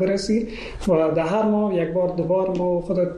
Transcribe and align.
برسی 0.00 0.48
و 0.88 1.10
در 1.14 1.26
هر 1.26 1.42
ماه 1.42 1.74
یک 1.74 1.92
بار 1.92 2.16
دوبار 2.16 2.58
ما 2.58 2.80
خودت 2.80 3.10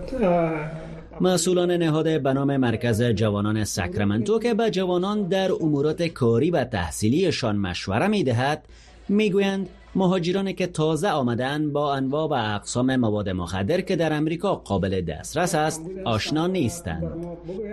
مسئولان 1.20 1.70
نهاد 1.70 2.22
به 2.22 2.32
نام 2.32 2.56
مرکز 2.56 3.02
جوانان 3.02 3.64
ساکرامنتو 3.64 4.38
که 4.38 4.54
به 4.54 4.70
جوانان 4.70 5.22
در 5.22 5.52
امورات 5.52 6.02
کاری 6.02 6.50
و 6.50 6.64
تحصیلیشان 6.64 7.56
مشوره 7.56 8.06
می 8.08 8.24
دهد 8.24 8.64
می 9.08 9.30
گویند 9.30 9.68
مهاجرانی 9.94 10.54
که 10.54 10.66
تازه 10.66 11.08
آمدن 11.08 11.72
با 11.72 11.94
انواع 11.94 12.28
و 12.28 12.54
اقسام 12.54 12.96
مواد 12.96 13.28
مخدر 13.28 13.80
که 13.80 13.96
در 13.96 14.12
امریکا 14.12 14.54
قابل 14.54 15.00
دسترس 15.00 15.54
است 15.54 15.82
آشنا 16.04 16.46
نیستند. 16.46 17.26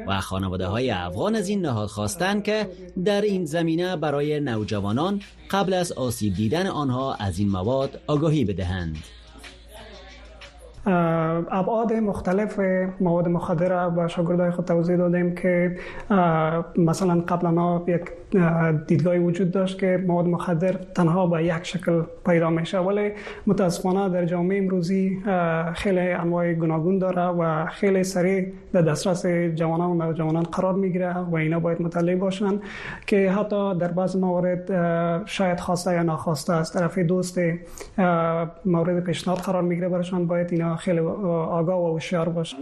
و 0.07 0.21
خانواده 0.21 0.67
های 0.67 0.89
افغان 0.91 1.35
از 1.35 1.49
این 1.49 1.61
نهاد 1.61 1.87
خواستند 1.87 2.43
که 2.43 2.69
در 3.05 3.21
این 3.21 3.45
زمینه 3.45 3.95
برای 3.95 4.39
نوجوانان 4.39 5.21
قبل 5.51 5.73
از 5.73 5.91
آسیب 5.91 6.33
دیدن 6.33 6.67
آنها 6.67 7.13
از 7.13 7.39
این 7.39 7.49
مواد 7.49 7.99
آگاهی 8.07 8.45
بدهند. 8.45 8.97
ابعاد 10.85 11.93
مختلف 11.93 12.59
مواد 12.99 13.27
مخدر 13.27 13.89
به 13.89 14.07
شاگردای 14.07 14.51
خود 14.51 14.65
توضیح 14.65 14.95
دادیم 14.95 15.35
که 15.35 15.77
مثلا 16.77 17.23
قبلا 17.27 17.51
ما 17.51 17.85
یک 17.87 18.01
دیدگاهی 18.87 19.19
وجود 19.19 19.51
داشت 19.51 19.79
که 19.79 20.03
مواد 20.07 20.25
مخدر 20.25 20.71
تنها 20.71 21.27
به 21.27 21.43
یک 21.43 21.63
شکل 21.63 22.01
پیدا 22.25 22.49
میشه. 22.49 22.79
ولی 22.79 23.11
متاسفانه 23.47 24.09
در 24.09 24.25
جامعه 24.25 24.57
امروزی 24.57 25.23
خیلی 25.73 25.99
انواع 25.99 26.53
گوناگون 26.53 26.99
داره 26.99 27.21
و 27.21 27.65
خیلی 27.65 28.03
سریع 28.03 28.53
در 28.73 28.81
دسترس 28.81 29.25
جوانان 29.55 29.89
و 29.89 29.93
نوجوانان 29.93 30.43
قرار 30.43 30.73
می‌گیره 30.73 31.17
و 31.17 31.35
اینا 31.35 31.59
باید 31.59 31.81
مطلع 31.81 32.15
باشن 32.15 32.59
که 33.07 33.31
حتی 33.31 33.75
در 33.75 33.87
بعض 33.87 34.15
موارد 34.15 34.71
شاید 35.25 35.59
خواسته 35.59 35.93
یا 35.93 36.03
ناخواسته 36.03 36.53
از 36.53 36.71
طرف 36.71 36.99
دوست 36.99 37.39
مورد 38.65 38.99
پیشنهاد 38.99 39.39
قرار 39.39 39.61
می‌گیره 39.61 39.89
برایشان 39.89 40.27
باید 40.27 40.47
اینا 40.51 40.68
خیلی 40.75 40.99
آگاه 40.99 41.79
و 41.79 41.91
هوشیار 41.91 42.29
باشن 42.29 42.57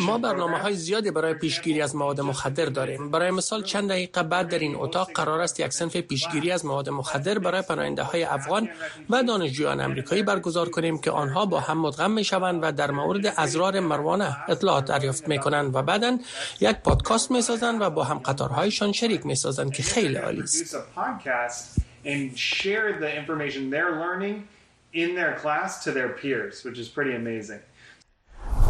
ما 0.00 0.18
برنامه 0.18 0.58
های 0.58 0.74
زیادی 0.74 1.10
برای 1.10 1.34
پیشگیری 1.34 1.82
از 1.82 1.96
مواد 1.96 2.20
مخدر 2.20 2.66
داریم. 2.66 3.10
برای 3.10 3.30
مثال 3.30 3.62
چند 3.62 3.88
دقیقه 3.88 4.22
بعد 4.22 4.48
در 4.48 4.58
این 4.58 4.76
اتاق 4.76 5.12
قرار 5.12 5.40
است 5.40 5.60
یک 5.60 5.72
سنف 5.72 5.96
پیشگیری 5.96 6.50
از 6.50 6.66
مواد 6.66 6.88
مخدر 6.88 7.38
برای 7.38 7.62
پناهنده 7.62 8.02
های 8.02 8.24
افغان 8.24 8.68
و 9.10 9.22
دانشجویان 9.22 9.80
امریکایی 9.80 10.22
برگزار 10.22 10.68
کنیم 10.68 10.98
که 10.98 11.10
آنها 11.10 11.46
با 11.46 11.60
هم 11.60 11.78
مدغم 11.78 12.10
می 12.10 12.24
شوند 12.24 12.58
و 12.62 12.72
در 12.72 12.90
مورد 12.90 13.34
ازرار 13.36 13.80
مروانه 13.80 14.36
اطلاعات 14.48 14.84
دریافت 14.84 15.28
می 15.28 15.38
کنند 15.38 15.74
و 15.74 15.82
بعدا 15.82 16.18
یک 16.60 16.76
پادکاست 16.76 17.30
می 17.30 17.42
سازند 17.42 17.80
و 17.80 17.90
با 17.90 18.04
هم 18.04 18.18
قطارهایشان 18.18 18.92
شریک 18.92 19.26
می 19.26 19.34
سازند 19.34 19.72
که 19.72 19.82
خیلی 19.82 20.16
عالی 20.16 20.40
است. 20.40 20.76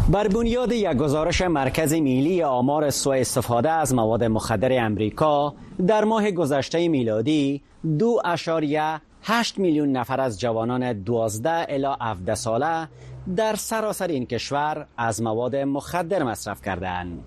بر 0.09 0.27
بنیاد 0.27 0.71
یک 0.71 0.93
گزارش 0.93 1.41
مرکز 1.41 1.93
میلی 1.93 2.43
آمار 2.43 2.89
سوء 2.89 3.15
استفاده 3.15 3.69
از 3.69 3.93
مواد 3.93 4.23
مخدر 4.23 4.85
امریکا 4.85 5.55
در 5.87 6.03
ماه 6.03 6.31
گذشته 6.31 6.87
میلادی 6.87 7.61
دو 7.99 8.21
اشاریه 8.25 9.01
8 9.23 9.59
میلیون 9.59 9.91
نفر 9.91 10.21
از 10.21 10.39
جوانان 10.39 10.93
12 10.93 11.49
الی 11.69 11.87
17 12.01 12.35
ساله 12.35 12.87
در 13.35 13.55
سراسر 13.55 14.07
این 14.07 14.25
کشور 14.25 14.87
از 14.97 15.21
مواد 15.21 15.55
مخدر 15.55 16.23
مصرف 16.23 16.61
کردند 16.61 17.23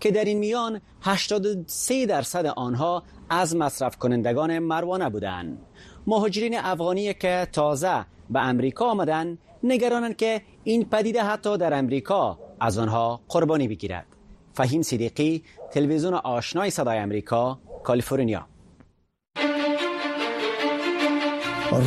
که 0.00 0.10
در 0.10 0.24
این 0.24 0.38
میان 0.38 0.80
83 1.02 2.06
درصد 2.06 2.46
آنها 2.46 3.02
از 3.30 3.56
مصرف 3.56 3.96
کنندگان 3.96 4.58
مروانه 4.58 5.10
بودند 5.10 5.58
مهاجرین 6.06 6.58
افغانی 6.58 7.14
که 7.14 7.48
تازه 7.52 8.04
به 8.30 8.40
امریکا 8.40 8.84
آمدن 8.84 9.38
نگرانند 9.62 10.16
که 10.16 10.42
این 10.64 10.84
پدیده 10.84 11.22
حتی 11.22 11.58
در 11.58 11.78
امریکا 11.78 12.38
از 12.60 12.78
آنها 12.78 13.20
قربانی 13.28 13.68
بگیرد. 13.68 14.06
فهیم 14.54 14.82
صدیقی 14.82 15.44
تلویزیون 15.70 16.14
آشنای 16.14 16.70
صدای 16.70 16.98
امریکا 16.98 17.58
کالیفرنیا. 17.84 18.46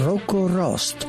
روک 0.05 0.33
و 0.33 0.47
راست. 0.47 1.07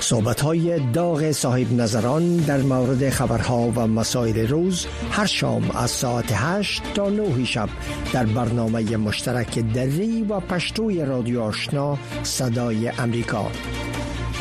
صحبت 0.00 0.40
های 0.40 0.78
داغ 0.92 1.30
صاحب 1.30 1.72
نظران 1.72 2.36
در 2.36 2.60
مورد 2.60 3.10
خبرها 3.10 3.72
و 3.76 3.86
مسائل 3.86 4.48
روز 4.48 4.86
هر 5.10 5.26
شام 5.26 5.70
از 5.70 5.90
ساعت 5.90 6.32
8 6.32 6.82
تا 6.94 7.10
9 7.10 7.44
شب 7.44 7.68
در 8.12 8.26
برنامه 8.26 8.96
مشترک 8.96 9.58
دری 9.58 10.22
و 10.22 10.40
پشتوی 10.40 11.04
رادیو 11.04 11.40
آشنا 11.40 11.98
صدای 12.22 12.88
امریکا. 12.88 13.46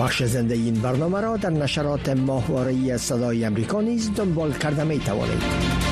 بخش 0.01 0.23
زنده 0.23 0.55
این 0.55 0.73
برنامه 0.73 1.21
را 1.21 1.37
در 1.37 1.49
نشرات 1.49 2.09
ماهواره 2.09 2.97
صدای 2.97 3.45
امریکا 3.45 3.81
نیز 3.81 4.11
دنبال 4.15 4.53
کرده 4.53 4.83
می 4.83 4.99
توانید. 4.99 5.90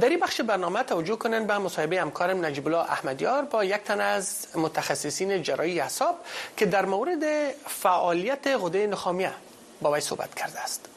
در 0.00 0.08
این 0.08 0.20
بخش 0.20 0.40
برنامه 0.40 0.82
توجه 0.82 1.16
کنند 1.16 1.46
به 1.46 1.58
مصاحبه 1.58 2.00
همکارم 2.00 2.44
نجیب 2.44 2.68
احمدیار 2.68 3.42
با 3.42 3.64
یک 3.64 3.82
تن 3.84 4.00
از 4.00 4.46
متخصصین 4.54 5.42
جراحی 5.42 5.80
اعصاب 5.80 6.14
که 6.56 6.66
در 6.66 6.84
مورد 6.84 7.22
فعالیت 7.66 8.46
غده 8.60 8.86
نخامیه 8.86 9.30
با 9.80 9.92
وی 9.92 10.00
صحبت 10.00 10.34
کرده 10.34 10.60
است. 10.60 10.88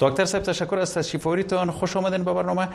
دکتر 0.00 0.24
صاحب 0.24 0.42
تشکر 0.42 0.78
از 0.78 0.94
تشریف 0.94 1.26
آوریتون 1.26 1.70
خوش 1.70 1.96
آمدین 1.96 2.24
به 2.24 2.32
برنامه. 2.32 2.68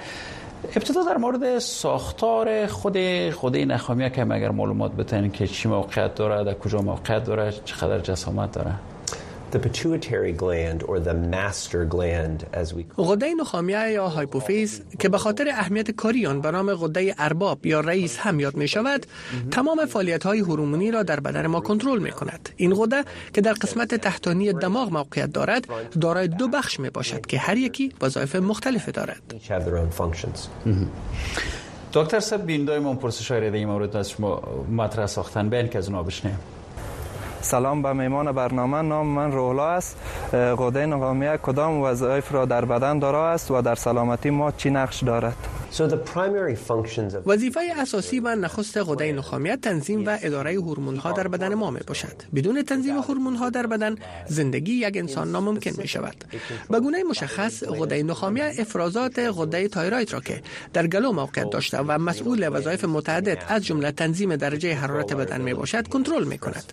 ابتدا 0.63 1.03
در 1.03 1.17
مورد 1.17 1.59
ساختار 1.59 2.67
خود 2.67 2.97
غده 3.41 3.65
نخامیه 3.65 4.09
که 4.09 4.21
اگر 4.21 4.51
معلومات 4.51 4.91
بتین 4.91 5.31
که 5.31 5.47
چی 5.47 5.69
موقعیت 5.69 6.15
داره 6.15 6.43
در 6.43 6.53
کجا 6.53 6.81
موقعیت 6.81 7.23
داره 7.23 7.53
چقدر 7.65 7.99
جسامت 7.99 8.51
داره؟ 8.51 8.73
غده 12.97 13.33
نخامیه 13.33 13.91
یا 13.91 14.07
هایپوفیز 14.07 14.81
که 14.99 15.09
به 15.09 15.17
خاطر 15.17 15.49
اهمیت 15.49 15.91
کاری 15.91 16.25
آن 16.25 16.41
به 16.41 16.51
نام 16.51 16.75
غده 16.75 17.15
ارباب 17.17 17.65
یا 17.65 17.79
رئیس 17.79 18.17
هم 18.17 18.39
یاد 18.39 18.55
می 18.55 18.67
شود 18.67 19.05
تمام 19.51 19.85
فعالیت 19.85 20.23
های 20.23 20.39
هورمونی 20.39 20.91
را 20.91 21.03
در 21.03 21.19
بدن 21.19 21.47
ما 21.47 21.61
کنترل 21.61 21.99
می 21.99 22.11
کند 22.11 22.49
این 22.55 22.75
غده 22.75 23.03
که 23.33 23.41
در 23.41 23.53
قسمت 23.53 23.95
تحتانی 23.95 24.53
دماغ 24.53 24.91
موقعیت 24.91 25.33
دارد 25.33 25.67
دارای 26.01 26.27
دو 26.27 26.47
بخش 26.47 26.79
می 26.79 26.89
باشد 26.89 27.25
که 27.25 27.37
هر 27.37 27.57
یکی 27.57 27.93
وظایف 28.01 28.35
مختلف 28.35 28.89
دارد. 28.89 29.21
دکتر 31.93 32.19
صاحب 32.19 32.45
بیندای 32.45 32.79
من 32.79 32.95
پرسش 32.95 33.31
های 33.31 33.47
این 33.47 33.67
مورد 33.67 33.95
از 33.95 34.09
شما 34.09 34.41
مطرح 34.71 35.05
ساختن. 35.05 35.49
بین 35.49 35.67
که 35.67 35.77
از 35.77 35.87
اونها 35.87 36.03
بشنیم 36.03 36.39
سلام 37.41 37.81
به 37.81 37.93
میمان 37.93 38.31
برنامه. 38.31 38.81
نام 38.81 39.07
من 39.07 39.31
روحلا 39.31 39.69
است. 39.69 39.97
غده 40.33 40.85
نقامیه 40.85 41.37
کدام 41.43 41.81
وظایف 41.81 42.31
را 42.31 42.45
در 42.45 42.65
بدن 42.65 42.99
داره 42.99 43.17
است 43.17 43.51
و 43.51 43.61
در 43.61 43.75
سلامتی 43.75 44.29
ما 44.29 44.51
چی 44.51 44.69
نقش 44.69 45.03
دارد؟ 45.03 45.56
وظیفه 47.25 47.59
اساسی 47.77 48.19
و 48.19 48.35
نخست 48.35 48.77
غده 48.77 49.11
نخامیه 49.11 49.57
تنظیم 49.57 50.05
و 50.05 50.17
اداره 50.21 50.53
هورمون 50.53 50.95
ها 50.95 51.11
در 51.11 51.27
بدن 51.27 51.53
ما 51.53 51.71
می 51.71 51.79
باشد 51.87 52.23
بدون 52.35 52.63
تنظیم 52.63 52.97
هورمون 52.97 53.35
ها 53.35 53.49
در 53.49 53.67
بدن 53.67 53.95
زندگی 54.27 54.73
یک 54.73 54.97
انسان 54.97 55.31
ناممکن 55.31 55.71
می 55.81 55.87
شود 55.87 56.15
به 56.69 56.79
گونه 56.79 57.03
مشخص 57.03 57.63
غده 57.63 58.03
نخامیه 58.03 58.53
افرازات 58.59 59.19
غده 59.19 59.67
تایروید 59.67 60.13
را 60.13 60.19
که 60.19 60.41
در 60.73 60.87
گلو 60.87 61.11
موقعیت 61.11 61.49
داشته 61.49 61.77
و 61.77 61.97
مسئول 61.97 62.49
وظایف 62.51 62.85
متعدد 62.85 63.43
از 63.47 63.65
جمله 63.65 63.91
تنظیم 63.91 64.35
درجه 64.35 64.73
حرارت 64.73 65.13
بدن 65.13 65.41
می 65.41 65.53
باشد 65.53 65.87
کنترل 65.87 66.23
می 66.23 66.37
کند 66.37 66.63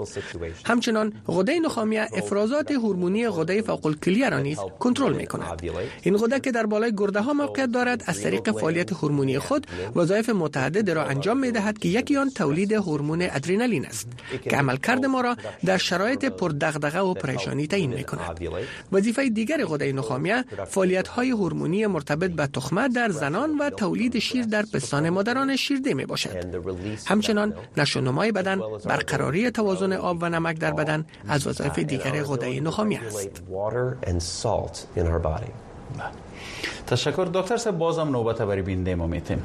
همچنان 0.64 1.12
غده 1.26 1.58
نخامیه 1.58 2.08
افرازات 2.14 2.70
هورمونی 2.70 3.28
غده 3.28 3.62
فوق 3.62 3.86
الکلیه 3.86 4.28
را 4.28 4.38
نیز 4.38 4.58
کنترل 4.78 5.12
می 5.16 5.26
کند 5.26 5.62
این 6.02 6.16
غده 6.16 6.40
که 6.40 6.52
در 6.52 6.66
بالای 6.66 6.92
گرده 6.96 7.20
ها 7.20 7.32
موقعیت 7.32 7.70
دارد 7.70 8.04
از 8.06 8.22
طریق 8.22 8.50
فعالیت 8.50 8.83
هورمونی 8.92 9.38
خود 9.38 9.66
وظایف 9.96 10.28
متعدد 10.28 10.90
را 10.90 11.04
انجام 11.04 11.38
می 11.38 11.52
دهد 11.52 11.78
که 11.78 11.88
یکی 11.88 12.16
آن 12.16 12.30
تولید 12.30 12.72
هورمون 12.72 13.22
ادرنالین 13.22 13.86
است 13.86 14.08
که 14.42 14.56
عملکرد 14.56 15.06
ما 15.06 15.20
را 15.20 15.36
در 15.64 15.78
شرایط 15.78 16.24
پردغدغه 16.24 17.00
و 17.00 17.14
پریشانی 17.14 17.66
تعیین 17.66 17.94
می 17.94 18.04
کند 18.04 18.40
وظیفه 18.92 19.28
دیگر 19.28 19.64
غده 19.64 19.92
نخامیه 19.92 20.44
فعالیت 20.66 21.08
های 21.08 21.30
هورمونی 21.30 21.86
مرتبط 21.86 22.30
به 22.30 22.46
تخمه 22.46 22.88
در 22.88 23.10
زنان 23.10 23.58
و 23.58 23.70
تولید 23.70 24.18
شیر 24.18 24.44
در 24.44 24.62
پستان 24.62 25.10
مادران 25.10 25.56
شیرده 25.56 25.94
می 25.94 26.06
باشد 26.06 26.30
همچنان 27.06 27.54
نشو 27.76 28.00
نمای 28.00 28.32
بدن 28.32 28.60
برقراری 28.84 29.50
توازن 29.50 29.92
آب 29.92 30.18
و 30.20 30.28
نمک 30.28 30.58
در 30.58 30.72
بدن 30.72 31.04
از 31.28 31.46
وظایف 31.46 31.78
دیگر 31.78 32.22
غده 32.22 32.60
نخامیه 32.60 33.00
است. 33.00 33.42
تشکر. 36.86 37.28
دکتر 37.32 37.56
صاحب 37.56 37.78
بازم 37.78 38.08
نوبت 38.08 38.42
برای 38.42 38.62
بینده 38.62 38.94
ما 38.94 39.06
میتیم. 39.06 39.42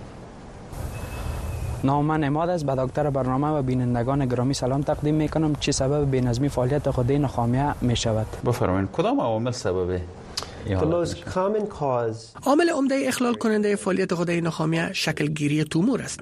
نام 1.84 2.06
من 2.06 2.24
اماد 2.24 2.50
است. 2.50 2.66
به 2.66 2.76
دکتر 2.76 3.10
برنامه 3.10 3.48
و 3.48 3.62
بینندگان 3.62 4.26
گرامی 4.26 4.54
سلام 4.54 4.82
تقدیم 4.82 5.16
می 5.16 5.30
کنم 5.30 5.56
چه 5.56 5.72
سبب 5.72 6.12
بینظمی 6.12 6.50
فعالیت 6.50 7.00
غده 7.00 7.18
نخامیه 7.18 7.76
می 7.82 7.96
شود 7.96 8.28
بفرمایید. 8.46 8.90
کدام 8.92 9.22
عوامل 9.22 9.52
سبب 9.52 10.00
عامل 12.46 12.70
عمده 12.70 13.04
اخلال 13.08 13.34
کننده 13.34 13.76
فعالیت 13.76 14.14
غده 14.14 14.42
نخامیه 14.42 14.94
شکل 14.94 15.28
گیری 15.28 15.64
تومور 15.64 16.02
است. 16.02 16.20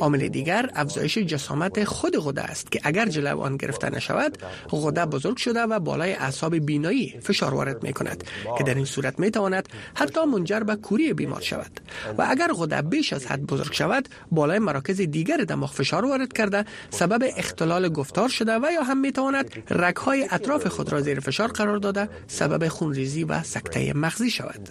عامل 0.00 0.28
دیگر 0.28 0.70
افزایش 0.74 1.18
جسامت 1.18 1.84
خود 1.84 2.16
غده 2.16 2.42
است 2.42 2.72
که 2.72 2.80
اگر 2.82 3.06
جلو 3.06 3.40
آن 3.40 3.56
گرفته 3.56 3.90
نشود 3.90 4.38
غده 4.70 5.06
بزرگ 5.06 5.36
شده 5.36 5.62
و 5.62 5.78
بالای 5.78 6.12
اعصاب 6.12 6.54
بینایی 6.54 7.14
فشار 7.22 7.54
وارد 7.54 7.82
می 7.82 7.92
کند 7.92 8.24
که 8.58 8.64
در 8.64 8.74
این 8.74 8.84
صورت 8.84 9.18
می 9.18 9.30
تواند 9.30 9.68
حتی 9.94 10.24
منجر 10.24 10.60
به 10.60 10.76
کوری 10.76 11.12
بیمار 11.12 11.40
شود. 11.40 11.80
و 12.18 12.26
اگر 12.28 12.52
غده 12.52 12.82
بیش 12.82 13.12
از 13.12 13.26
حد 13.26 13.46
بزرگ 13.46 13.72
شود 13.72 14.08
بالای 14.30 14.58
مراکز 14.58 15.00
دیگر 15.00 15.36
دماغ 15.36 15.72
فشار 15.72 16.04
وارد 16.04 16.32
کرده 16.32 16.64
سبب 16.90 17.24
اختلال 17.36 17.88
گفتار 17.88 18.28
شده 18.28 18.54
و 18.56 18.66
یا 18.74 18.82
هم 18.82 18.98
می 18.98 19.12
تواند 19.12 19.50
رگهای 19.70 20.28
اطراف 20.30 20.66
خود 20.66 20.92
را 20.92 21.00
زیر 21.00 21.20
فشار 21.20 21.48
قرار 21.48 21.76
داده 21.76 22.08
سبب 22.26 22.68
خونریزی 22.68 23.24
و 23.24 23.42
سکته. 23.42 23.73
مغزی 23.94 24.30
شود. 24.30 24.68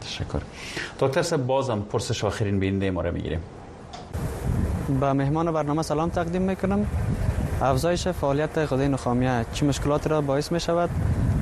تشکر. 0.00 0.40
دکتر 1.00 1.22
صاحب 1.22 1.46
بازم 1.46 1.80
پرسش 1.80 2.24
آخرین 2.24 2.60
بیننده 2.60 2.90
ما 2.90 3.00
را 3.00 3.10
می‌گیریم. 3.10 3.40
به 5.00 5.12
مهمان 5.12 5.52
برنامه 5.52 5.82
سلام 5.82 6.10
تقدیم 6.10 6.42
می‌کنم. 6.42 6.86
افزایش 7.62 8.08
فعالیت 8.08 8.58
غده 8.58 8.88
نخامیه 8.88 9.46
چه 9.52 9.66
مشکلات 9.66 10.06
را 10.06 10.20
باعث 10.20 10.52
می 10.52 10.60
شود 10.60 10.90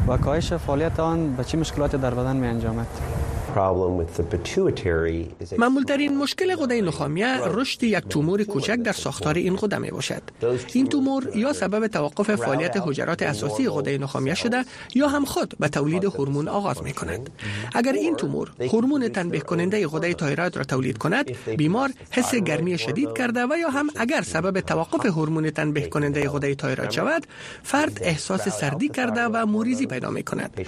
و 0.08 0.16
کاهش 0.16 0.52
فعالیت 0.52 1.00
آن 1.00 1.36
به 1.36 1.44
چه 1.44 1.58
مشکلاتی 1.58 1.98
در 1.98 2.14
بدن 2.14 2.36
می 2.36 2.46
انجامد 2.46 2.86
معمولترین 5.58 6.16
مشکل 6.16 6.56
غده 6.56 6.80
نخامیه 6.80 7.38
رشد 7.44 7.82
یک 7.82 8.08
تومور 8.08 8.44
کوچک 8.44 8.76
در 8.76 8.92
ساختار 8.92 9.34
این 9.34 9.56
غده 9.56 9.78
می 9.78 9.90
باشد. 9.90 10.22
این 10.72 10.86
تومور 10.86 11.36
یا 11.36 11.52
سبب 11.52 11.86
توقف 11.86 12.34
فعالیت 12.34 12.76
حجرات 12.76 13.22
اساسی 13.22 13.68
غده 13.68 13.98
نخامیه 13.98 14.34
شده 14.34 14.64
یا 14.94 15.08
هم 15.08 15.24
خود 15.24 15.54
به 15.60 15.68
تولید 15.68 16.04
هورمون 16.04 16.48
آغاز 16.48 16.82
می 16.82 16.92
کند. 16.92 17.30
اگر 17.74 17.92
این 17.92 18.16
تومور 18.16 18.52
هورمون 18.60 19.08
تنبیه 19.08 19.40
کننده 19.40 19.86
غده 19.86 20.14
تایروید 20.14 20.56
را 20.56 20.64
تولید 20.64 20.98
کند 20.98 21.30
بیمار 21.56 21.90
حس 22.10 22.34
گرمی 22.34 22.78
شدید 22.78 23.12
کرده 23.18 23.46
و 23.46 23.56
یا 23.60 23.70
هم 23.70 23.86
اگر 23.96 24.22
سبب 24.22 24.60
توقف 24.60 25.06
هورمون 25.06 25.50
تنبیه 25.50 25.88
کننده 25.88 26.28
غده 26.28 26.54
تایروید 26.54 26.90
شود 26.90 27.26
فرد 27.62 27.98
احساس 28.02 28.48
سردی 28.48 28.88
کرده 28.88 29.20
و 29.20 29.46
موریزی 29.46 29.86
پیدا 29.86 30.10
می 30.10 30.22
کند. 30.22 30.60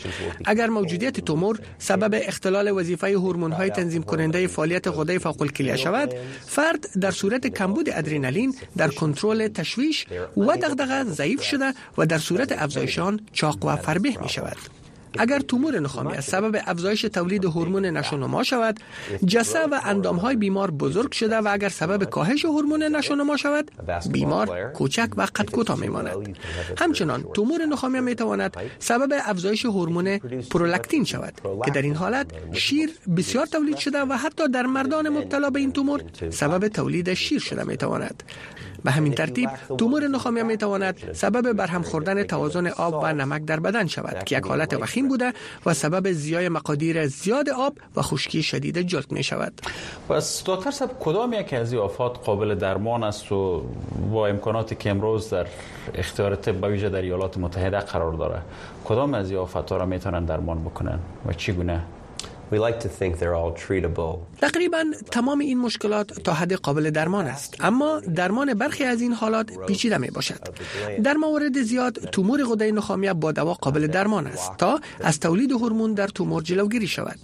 اگر 0.44 0.66
موجودیت 0.66 1.20
تومور 1.20 1.58
سبب 1.78 2.14
اختلال 2.26 2.74
وظیفه 2.75 3.06
هورمون 3.06 3.53
های 3.53 3.71
تنظیم 3.71 4.03
کننده 4.03 4.47
فعالیت 4.47 4.88
غده 4.88 5.19
فوق 5.19 5.43
الکلیه 5.43 5.76
شود 5.76 6.15
فرد 6.47 6.87
در 7.00 7.11
صورت 7.11 7.47
کمبود 7.47 7.91
ادرنالین 7.91 8.55
در 8.76 8.88
کنترل 8.88 9.49
تشویش 9.49 10.06
و 10.37 10.56
دغدغه 10.56 11.05
ضعیف 11.05 11.43
شده 11.43 11.73
و 11.99 12.06
در 12.06 12.19
صورت 12.19 12.53
افزایشان 12.53 13.21
چاق 13.32 13.65
و 13.65 13.76
فربه 13.76 14.17
می 14.23 14.29
شود 14.29 14.83
اگر 15.19 15.38
تومور 15.38 15.78
نخامی 15.78 16.16
از 16.16 16.25
سبب 16.25 16.62
افزایش 16.66 17.02
تولید 17.02 17.44
هورمون 17.44 17.87
نشونما 17.87 18.43
شود 18.43 18.81
جسه 19.26 19.58
و 19.58 19.81
اندامهای 19.84 20.37
بیمار 20.37 20.70
بزرگ 20.70 21.12
شده 21.12 21.37
و 21.37 21.49
اگر 21.52 21.69
سبب 21.69 22.05
کاهش 22.05 22.44
هورمون 22.44 22.82
نشونما 22.82 23.37
شود 23.37 23.70
بیمار 24.12 24.72
کوچک 24.72 25.08
و 25.16 25.22
قد 25.22 25.50
کوتاه 25.50 25.81
میماند. 25.81 26.38
همچنان 26.78 27.25
تومور 27.34 27.66
نخامی 27.66 28.00
می 28.00 28.14
تواند 28.14 28.56
سبب 28.78 29.12
افزایش 29.26 29.64
هورمون 29.64 30.19
پرولاکتین 30.50 31.05
شود 31.05 31.34
که 31.64 31.70
در 31.70 31.82
این 31.82 31.94
حالت 31.94 32.26
شیر 32.52 32.90
بسیار 33.17 33.46
تولید 33.46 33.76
شده 33.76 34.00
و 34.00 34.12
حتی 34.12 34.49
در 34.49 34.67
مردان 34.67 35.08
مبتلا 35.08 35.50
به 35.50 35.60
این 35.60 35.72
تومور 35.72 36.02
سبب 36.31 36.69
تولید 36.69 37.14
شیر 37.14 37.40
شده 37.40 37.64
می 37.64 37.76
تواند 37.76 38.22
به 38.84 38.90
همین 38.90 39.14
ترتیب 39.14 39.50
تومور 39.78 40.08
نخامی 40.08 40.43
می 40.43 40.56
تواند 40.56 40.96
سبب 41.12 41.52
برهم 41.52 41.82
خوردن 41.82 42.22
توازن 42.22 42.67
آب 42.67 43.00
و 43.02 43.12
نمک 43.12 43.44
در 43.44 43.60
بدن 43.60 43.87
شود 43.87 44.25
که 44.25 44.37
یک 44.37 44.44
حالت 44.44 44.75
وخیم 44.75 45.04
بوده 45.09 45.33
و 45.67 45.75
سبب 45.75 46.12
زیای 46.12 46.49
مقادیر 46.49 47.06
زیاد 47.06 47.51
آب 47.51 47.73
و 47.97 48.03
خشکی 48.03 48.43
شدید 48.43 48.79
جلد 48.79 49.12
می 49.12 49.23
شود 49.23 49.61
پس 50.09 50.43
دکتر 50.47 50.71
صاحب 50.71 50.91
کدام 51.01 51.33
یکی 51.33 51.56
از 51.56 51.75
آفات 51.75 52.25
قابل 52.25 52.55
درمان 52.55 53.03
است 53.03 53.33
و 53.33 53.62
با 54.12 54.27
امکاناتی 54.27 54.75
که 54.75 54.91
امروز 54.91 55.31
در 55.31 55.47
اختیار 55.95 56.37
طب 56.37 56.55
به 56.55 56.69
ویژه 56.69 56.89
در 56.89 57.03
ایالات 57.03 57.39
متحده 57.39 57.79
قرار 57.79 58.12
داره؟ 58.12 58.43
کدام 58.85 59.15
از 59.15 59.31
این 59.31 59.39
آفات 59.39 59.73
ها 59.73 59.77
را 59.77 59.87
می‌تونن 59.87 60.25
درمان 60.25 60.65
بکنن 60.65 60.99
و 61.27 61.33
چگونه؟ 61.33 61.81
تقریبا 64.41 64.85
تمام 65.11 65.39
این 65.39 65.59
مشکلات 65.59 66.23
تا 66.23 66.33
حد 66.33 66.53
قابل 66.53 66.91
درمان 66.91 67.27
است. 67.27 67.56
اما 67.61 68.01
درمان 68.01 68.55
برخی 68.55 68.85
از 68.85 69.01
این 69.01 69.12
حالات 69.12 69.67
پیچیده 69.67 69.99
می 69.99 70.11
باشد 70.11 70.41
در 71.03 71.15
موارد 71.15 71.62
زیاد 71.62 71.95
تومور 71.95 72.45
غده 72.45 72.73
نخامیه 72.73 73.12
با 73.12 73.33
دوا 73.33 73.55
قابل 73.55 73.87
درمان 73.87 74.27
است 74.27 74.56
تا 74.59 74.81
از 75.01 75.21
تولید 75.21 75.53
هورمون 75.53 75.95
در 75.95 76.09
تومور 76.09 76.43
جلوگیری 76.43 76.87
شود. 76.87 77.19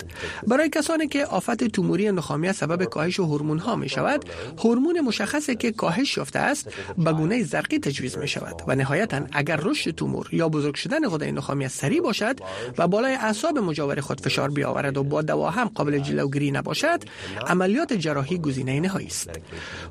برای 0.47 0.69
کسانی 0.69 1.07
که 1.09 1.25
آفت 1.27 1.65
توموری 1.65 2.13
نخامیه 2.13 2.53
سبب 2.53 2.85
کاهش 2.85 3.21
هورمون 3.21 3.59
ها 3.59 3.77
می 3.77 3.89
شود 3.89 4.25
هورمون 4.65 5.01
مشخصی 5.01 5.57
که 5.57 5.73
کاهش 5.73 6.17
یافته 6.17 6.39
است 6.39 6.69
به 6.99 7.13
گونه 7.13 7.43
زرقی 7.43 7.79
تجویز 7.79 8.19
می 8.19 8.29
شود 8.29 8.63
و 8.67 8.75
نهایتا 8.75 9.21
اگر 9.33 9.57
رشد 9.63 9.91
تومور 9.91 10.29
یا 10.33 10.49
بزرگ 10.49 10.75
شدن 10.75 11.09
غده 11.09 11.33
نخامیه 11.33 11.69
سریع 11.69 12.01
باشد 12.01 12.41
و 12.79 12.89
بالای 12.89 13.15
اعصاب 13.15 13.59
مجاور 13.59 14.01
خود 14.01 14.21
فشار 14.21 14.51
بیاورد 14.51 14.97
و 14.97 15.03
دوا 15.23 15.51
هم 15.51 15.69
قابل 15.69 15.99
جلوگیری 15.99 16.51
نباشد 16.51 17.01
عملیات 17.47 17.93
جراحی 17.93 18.39
گزینه 18.39 18.81
نهایی 18.81 19.07
است. 19.07 19.31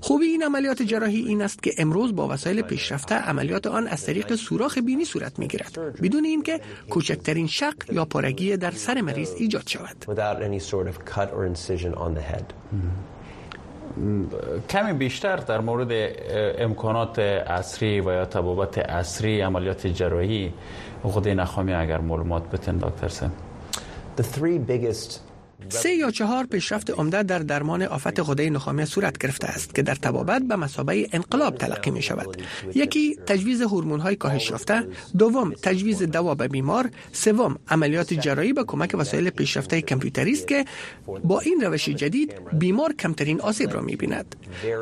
خوبی 0.02 0.26
این 0.26 0.44
عملیات 0.44 0.82
جراحی 0.82 1.22
این 1.22 1.42
است 1.42 1.64
که 1.64 1.72
امروز 1.78 2.16
با 2.16 2.28
وسایل 2.28 2.62
پیشرفته 2.62 3.16
عملیات 3.16 3.68
آن 3.68 3.88
از 3.88 4.06
طریق 4.06 4.36
سوراخ 4.36 4.78
بینی 4.78 5.06
صورت 5.06 5.40
می‌گیرد 5.40 5.80
بدون 6.02 6.26
اینکه 6.26 6.60
کوچکترین 6.90 7.48
شق 7.48 7.74
یا 7.92 8.06
پارگی 8.06 8.58
در 8.58 8.72
سر 8.72 9.02
مریض 9.02 9.32
ایجاد 9.38 9.68
شود. 9.68 10.06
کمی 14.70 14.94
بیشتر 14.94 15.38
در 15.38 15.62
مورد 15.62 15.92
امکانات 16.58 17.20
اصری 17.20 18.02
و 18.02 18.12
یا 18.12 18.26
تبابت 18.26 18.78
اصری 18.78 19.42
عملیات 19.42 19.88
جراحی 19.88 20.54
غده 21.04 21.34
نخامی 21.34 21.74
اگر 21.74 21.98
معلومات 22.02 22.44
بتن 22.52 22.78
دکتر 22.78 23.08
سن. 23.08 23.32
the 24.20 24.24
three 24.24 24.58
biggest 24.58 25.22
سه 25.70 25.94
یا 25.94 26.12
چهار 26.12 26.46
پیشرفت 26.46 26.90
عمده 26.90 27.24
در 27.24 27.40
درمان 27.40 27.84
آفت 27.84 28.20
غده 28.20 28.50
نخامی 28.50 28.86
صورت 28.86 29.18
گرفته 29.18 29.48
است 29.48 29.76
که 29.76 29.82
در 29.82 29.96
تبابت 29.96 30.42
به 30.42 30.56
مسابقه 30.56 31.08
انقلاب 31.12 31.56
تلقی 31.56 31.92
می 31.92 32.02
شود 32.02 32.42
یکی 32.76 33.16
تجویز 33.16 33.62
هورمون 33.62 34.00
های 34.00 34.16
کاهش 34.16 34.50
یافته 34.50 34.88
دوم 35.18 35.54
تجویز 35.54 36.04
دوا 36.04 36.36
به 36.36 36.48
بیمار 36.48 36.90
سوم 37.12 37.56
عملیات 37.68 38.14
جراحی 38.14 38.54
به 38.54 38.64
کمک 38.64 38.96
وسایل 39.00 39.30
پیشرفته 39.30 39.82
کامپیوتری 39.82 40.32
است 40.32 40.48
که 40.48 40.66
با 41.24 41.40
این 41.40 41.62
روش 41.62 41.90
جدید 41.90 42.34
بیمار 42.54 42.94
کمترین 42.94 43.42
آسیب 43.42 43.74
را 43.74 43.82
می 43.82 43.96
بیند 43.96 44.36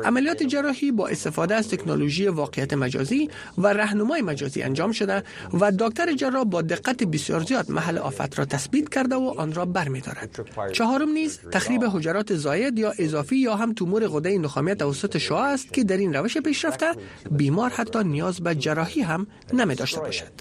عملیات 0.04 0.42
جراحی 0.42 0.92
با 0.92 1.08
استفاده 1.08 1.54
از 1.54 1.68
تکنولوژی 1.68 2.26
واقعیت 2.28 2.72
مجازی 2.72 3.30
و 3.58 3.66
راهنمای 3.66 4.22
مجازی 4.22 4.62
انجام 4.62 4.92
شده 4.92 5.22
و 5.60 5.72
دکتر 5.78 6.12
جراح 6.12 6.44
با 6.44 6.62
دقت 6.62 7.02
بسیار 7.04 7.40
زیاد 7.40 7.70
محل 7.70 7.98
آفت 7.98 8.38
را 8.38 8.44
تثبیت 8.44 8.88
کرده 8.88 9.14
و 9.14 9.34
آن 9.36 9.54
را 9.54 9.64
برمیدارد. 9.64 10.40
چهارم 10.78 11.08
نیز 11.08 11.40
تخریب 11.52 11.84
حجرات 11.84 12.34
زاید 12.34 12.78
یا 12.78 12.92
اضافی 12.98 13.36
یا 13.36 13.56
هم 13.56 13.72
تومور 13.72 14.06
غده 14.08 14.38
نخامی 14.38 14.74
توسط 14.74 15.18
شاه 15.18 15.46
است 15.46 15.72
که 15.72 15.84
در 15.84 15.96
این 15.96 16.14
روش 16.14 16.38
پیشرفته 16.38 16.86
بیمار 17.30 17.70
حتی 17.70 18.04
نیاز 18.04 18.40
به 18.40 18.54
جراحی 18.54 19.00
هم 19.00 19.26
نمی 19.52 19.74
داشته 19.74 20.00
باشد. 20.00 20.32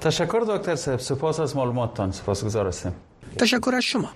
تشکر 0.00 0.44
دکتر 0.48 0.76
صاحب 0.76 0.98
سپاس 0.98 1.40
از 1.40 1.56
معلوماتتان. 1.56 2.12
سپاسگزار 2.12 2.66
هستم. 2.66 2.92
تشکر 3.38 3.74
از 3.74 3.82
شما. 3.82 4.10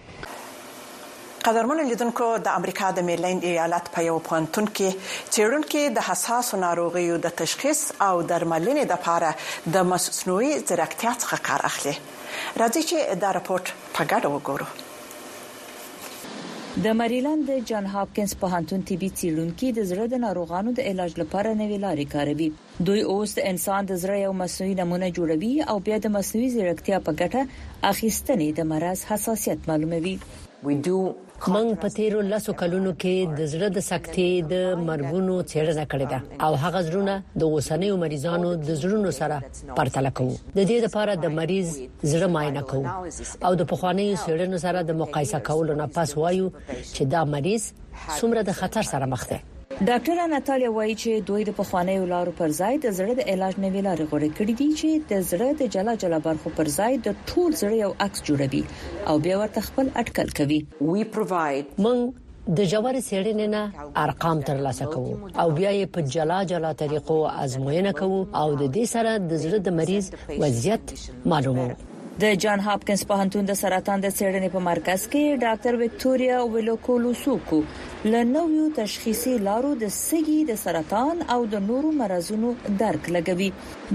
قدرمن 1.44 1.78
لیدونکو 1.88 2.26
د 2.46 2.56
امریکا 2.60 2.88
د 2.96 3.04
میرلند 3.08 3.44
ایالت 3.50 3.86
په 3.92 4.02
یو 4.06 4.16
پوهنتون 4.24 4.66
کې 4.78 5.28
چیرونکو 5.36 5.84
د 5.98 6.04
حساس 6.08 6.48
ناروغیو 6.64 7.14
د 7.26 7.32
تشخیص 7.38 7.80
او 8.06 8.10
درملنې 8.32 8.84
د 8.90 8.92
لپاره 8.98 9.30
د 9.76 9.86
مصنوعي 9.92 10.50
ځیرکتیا 10.56 11.12
څخه 11.22 11.36
کار 11.46 11.64
اخلي. 11.68 11.94
راځي 12.62 12.82
چې 12.90 13.22
دا 13.22 13.30
راپورټ 13.36 13.64
په 13.94 14.02
ګډه 14.10 14.28
وګورو. 14.34 14.66
د 16.88 16.98
مریلند 16.98 17.48
جان 17.70 17.88
هاپکینز 17.94 18.32
پوهنتون 18.42 18.84
طبي 18.90 19.10
څیړونکو 19.22 19.72
د 19.78 19.88
زړه 19.92 20.04
د 20.16 20.22
ناروغانو 20.26 20.76
د 20.80 20.90
علاج 20.92 21.16
لپاره 21.22 21.54
نوې 21.62 21.78
لارې 21.86 22.06
کاروي. 22.16 22.50
دوی 22.90 23.06
اوس 23.14 23.34
د 23.38 23.48
انسان 23.54 23.90
د 23.92 24.02
زړه 24.04 24.16
یو 24.26 24.36
مصنوعي 24.42 24.74
نمونه 24.82 25.10
جوړوي 25.20 25.54
او 25.70 25.78
بیا 25.88 25.98
د 26.04 26.14
مصنوعي 26.18 26.52
ځیرکتیا 26.58 27.00
په 27.08 27.18
ګټه 27.24 27.42
اخیستنې 27.94 28.48
د 28.60 28.70
مرز 28.74 29.00
حساسیت 29.14 29.60
معلوموي 29.72 30.16
موږ 31.48 31.68
په 31.82 31.88
تیرو 31.96 32.20
لاسو 32.20 32.52
کلونو 32.60 32.90
کې 33.02 33.36
د 33.38 33.46
زړه 33.52 33.68
د 33.76 33.84
سکتې 33.90 34.28
د 34.52 34.54
مرګونو 34.88 35.34
څېړنه 35.50 35.84
کړې 35.92 36.06
ده. 36.12 36.20
او 36.44 36.52
هغه 36.62 36.80
زړونه 36.88 37.14
د 37.40 37.42
اوسنیو 37.42 37.96
مریضانو 38.02 38.50
د 38.56 38.70
زړونو 38.80 39.10
سره 39.20 39.36
پرتله 39.76 40.10
کوو. 40.10 40.34
د 40.56 40.60
دې 40.70 40.78
لپاره 40.86 41.14
د 41.14 41.26
مریض 41.38 41.68
زړه 42.12 42.28
معاینه 42.34 42.62
کوو. 42.62 42.86
او 43.46 43.54
د 43.60 43.62
پخوانیو 43.70 44.16
څېړنو 44.24 44.58
سره 44.64 44.82
د 44.82 44.92
مقایسه 45.02 45.40
کولو 45.48 45.78
نه 45.80 45.86
پس 45.86 46.16
وایو 46.16 46.52
چې 46.94 47.02
دا 47.14 47.24
مریض 47.24 47.72
څومره 48.18 48.40
د 48.42 48.52
خطر 48.60 48.82
سره 48.92 49.06
مخ 49.14 49.24
دی 49.30 49.40
ډاکټر 49.70 50.18
اناتالیا 50.20 50.70
وایي 50.76 50.94
چې 50.94 51.26
دوی 51.26 51.44
د 51.48 51.54
پخوانیو 51.58 52.06
لارو 52.12 52.32
پر 52.38 52.54
ځای 52.54 52.78
د 52.84 52.94
زړه 52.96 53.14
د 53.18 53.28
علاج 53.34 53.54
نوې 53.64 53.82
لارې 53.86 54.04
غوړې 54.10 54.30
کړې 54.38 54.54
دي 54.60 54.68
چې 54.80 54.88
د 55.10 55.22
زړه 55.28 55.48
د 55.60 55.70
جلا 55.74 55.94
جلا 56.04 56.18
برخو 56.24 56.50
پر 56.56 56.70
ځای 56.78 56.96
د 57.04 57.20
ټول 57.28 57.54
زړه 57.60 57.76
یو 57.82 57.92
عکس 58.06 58.24
جوړوي 58.28 58.62
او 59.12 59.14
بیا 59.26 59.36
ورته 59.42 59.66
خپل 59.68 59.92
اټکل 60.02 60.32
کوي. 60.40 60.58
وی 60.88 61.04
پرووايد 61.16 61.78
من 61.86 62.02
د 62.58 62.68
جوړ 62.72 63.00
سیړنې 63.08 63.46
نه 63.54 63.62
ارقام 64.04 64.42
ترلاسه 64.48 64.90
کوو 64.96 65.14
او 65.44 65.46
بیا 65.58 65.70
یې 65.78 65.86
په 65.98 66.00
جلا 66.16 66.40
جلا 66.54 66.72
طریقو 66.82 67.20
ازموینه 67.44 67.92
کوو 68.02 68.18
او 68.42 68.48
د 68.54 68.64
دې 68.76 68.84
سره 68.94 69.16
د 69.30 69.32
زړه 69.44 69.58
د 69.66 69.78
مریض 69.78 70.12
وضعیت 70.44 70.94
معلومو 71.34 71.68
د 72.22 72.32
جان 72.42 72.60
هاپکینز 72.60 73.02
پوهنتون 73.10 73.46
د 73.48 73.56
سرطان 73.58 74.02
د 74.04 74.10
څېړنې 74.16 74.48
په 74.54 74.60
مرکز 74.64 75.04
کې 75.12 75.38
ډاکټر 75.44 75.76
وکټوريا 75.82 76.40
ویلوکولوسوکو 76.54 77.60
لنویو 78.14 78.64
تشخیصي 78.78 79.32
لارو 79.46 79.70
د 79.82 79.92
سګي 79.98 80.38
د 80.50 80.58
سرطان 80.62 81.22
او 81.34 81.38
د 81.54 81.62
نورو 81.68 81.92
مرزونو 82.00 82.50
درک 82.82 83.08
لګوي. 83.16 83.48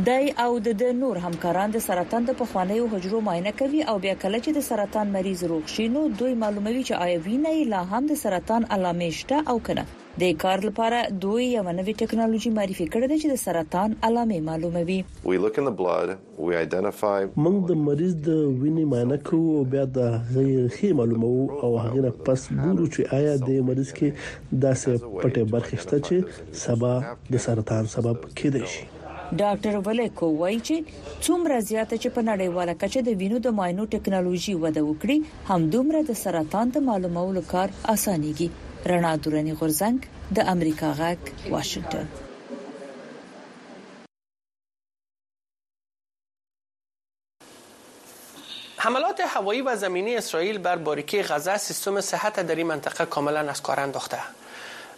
د 0.08 0.42
او 0.46 0.56
د 0.70 0.96
نور 1.02 1.20
همکاران 1.26 1.76
د 1.76 1.84
سرطان 1.88 2.32
د 2.32 2.40
پخوانیو 2.40 2.88
حجرو 2.96 3.22
معاینه 3.28 3.54
کوي 3.60 3.84
او 3.94 3.96
بیا 4.08 4.16
کله 4.24 4.40
چې 4.46 4.58
د 4.58 4.66
سرطان 4.70 5.14
مریض 5.18 5.46
روغ 5.54 5.70
شي 5.76 5.92
نو 5.98 6.08
دوی 6.24 6.34
معلوموي 6.46 6.82
چې 6.88 6.94
آیا 7.08 7.22
وینې 7.28 7.72
لا 7.76 7.86
هم 7.94 8.04
د 8.14 8.22
سرطان 8.24 8.68
علامې 8.78 9.22
شته 9.22 9.54
او 9.56 9.58
کنه 9.70 10.05
د 10.22 10.36
کار 10.42 10.62
لپاره 10.66 11.00
دوی 11.24 11.46
یو 11.46 11.62
نوې 11.70 11.94
ټکنالوژي 12.02 12.52
معرفي 12.58 12.86
کړې 12.94 13.08
ده 13.12 13.16
چې 13.22 13.28
د 13.32 13.40
سرطان 13.42 13.96
علامې 14.10 14.40
معلوموي. 14.50 15.00
We 15.32 15.40
look 15.46 15.58
in 15.62 15.68
the 15.70 15.74
blood, 15.82 16.14
we 16.46 16.56
identify 16.60 17.18
موږ 17.46 17.58
د 17.72 17.82
مریض 17.88 18.14
د 18.28 18.38
وینې 18.62 18.86
معاینه 18.94 19.18
کوو 19.30 19.58
او 19.58 19.66
بیا 19.76 19.86
د 19.98 20.16
غیر 20.36 20.70
خي 20.76 20.92
معلومو 21.00 21.32
او 21.64 21.72
هغه 21.84 22.04
نه 22.06 22.12
پس 22.30 22.48
ګورو 22.52 22.88
چې 22.94 23.02
آیا 23.20 23.34
د 23.46 23.70
مریض 23.70 23.92
کې 23.98 24.10
داسې 24.66 24.90
پټه 25.22 25.44
برخه 25.56 25.84
شته 25.86 26.04
چې 26.08 26.16
سبا 26.66 26.94
د 27.36 27.44
سرطان 27.48 27.96
سبب 27.96 28.30
کېدای 28.36 28.66
شي. 28.76 28.84
ډاکټر 29.42 29.76
ولیکو 29.86 30.28
وایي 30.42 30.60
چې 30.68 30.76
څومره 31.26 31.56
زیاته 31.70 31.96
چې 32.02 32.10
په 32.18 32.22
نړیواله 32.30 32.74
کچه 32.86 33.04
د 33.08 33.20
وینو 33.24 33.42
د 33.48 33.58
ماینو 33.60 33.88
ټکنالوژي 33.96 34.56
وده 34.64 34.86
وکړي 34.90 35.18
هم 35.52 35.68
دومره 35.76 36.04
د 36.12 36.22
سرطان 36.22 36.74
د 36.78 36.88
معلومولو 36.92 37.44
کار 37.54 37.76
اسانيږي 37.96 38.50
رڼا 38.90 39.12
دوراني 39.26 39.54
غورزنګ 39.60 40.00
د 40.38 40.40
امریکا 40.54 40.90
غاک 40.98 41.22
واشنگټن. 41.54 42.06
حملات 48.78 49.22
هوایی 49.22 49.62
و 49.62 49.76
زمینی 49.76 50.16
اسرائیل 50.18 50.58
بر 50.58 50.76
باریکی 50.76 51.24
غزه 51.24 51.58
سیستم 51.58 52.02
صحت 52.02 52.40
در 52.40 52.56
این 52.56 52.68
منطقه 52.68 53.06
کاملا 53.06 53.40
از 53.40 53.62
کار 53.62 53.80
انداخته. 53.80 54.20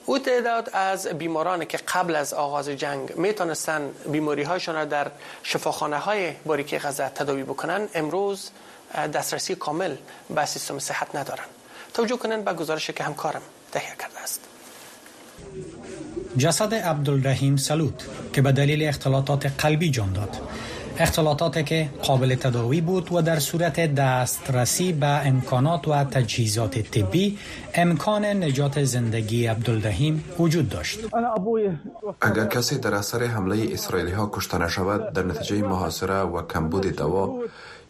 او 0.06 0.20
تعداد 0.20 0.70
از 0.74 1.08
بیمارانی 1.08 1.66
که 1.66 1.78
قبل 1.78 2.16
از 2.16 2.34
آغاز 2.34 2.70
جنگ 2.70 3.16
می‌تونستن 3.16 3.92
بیماری 4.12 4.44
هایشان 4.44 4.76
را 4.76 4.86
در 4.86 5.12
شفاخانه 5.44 5.98
های 5.98 6.32
باریکی 6.46 6.80
غزه 6.80 7.10
تداوی 7.10 7.44
بکنن 7.44 7.90
امروز 7.94 8.52
دسترسی 9.14 9.56
کامل 9.56 9.96
به 10.30 10.46
سیستم 10.46 10.80
صحت 10.80 11.16
ندارند 11.16 11.50
توجه 11.94 12.18
کنند 12.18 12.46
به 12.46 12.54
گزارش 12.54 12.92
که 12.92 13.04
همکارم. 13.04 13.42
تهیه 13.72 13.96
کرده 14.00 14.24
است. 14.24 14.42
جسد 16.38 16.74
عبدالرحیم 16.74 17.58
سلوت 17.58 18.06
که 18.34 18.42
به 18.42 18.52
دلیل 18.52 18.84
اختلاطات 18.88 19.46
قلبی 19.46 19.90
جان 19.90 20.14
داد. 20.14 20.38
اختلاطاتی 21.00 21.64
که 21.64 21.90
قابل 22.04 22.36
تداوی 22.36 22.82
بود 22.82 23.12
و 23.12 23.22
در 23.22 23.40
صورت 23.40 23.96
دسترسی 23.96 24.94
به 24.94 25.08
امکانات 25.08 25.88
و 25.88 26.04
تجهیزات 26.04 26.80
طبی 26.80 27.38
امکان 27.74 28.26
نجات 28.26 28.84
زندگی 28.84 29.46
عبدالرحیم 29.46 30.24
وجود 30.40 30.70
داشت. 30.70 31.00
اگر 32.22 32.46
کسی 32.46 32.78
در 32.78 32.94
اثر 32.96 33.24
حمله 33.24 33.68
اسرائیلی 33.72 34.12
ها 34.12 34.30
کشته 34.34 34.58
نشود 34.58 35.14
در 35.14 35.24
نتیجه 35.24 35.62
محاصره 35.62 36.22
و 36.22 36.48
کمبود 36.48 36.86
دوا 36.88 37.40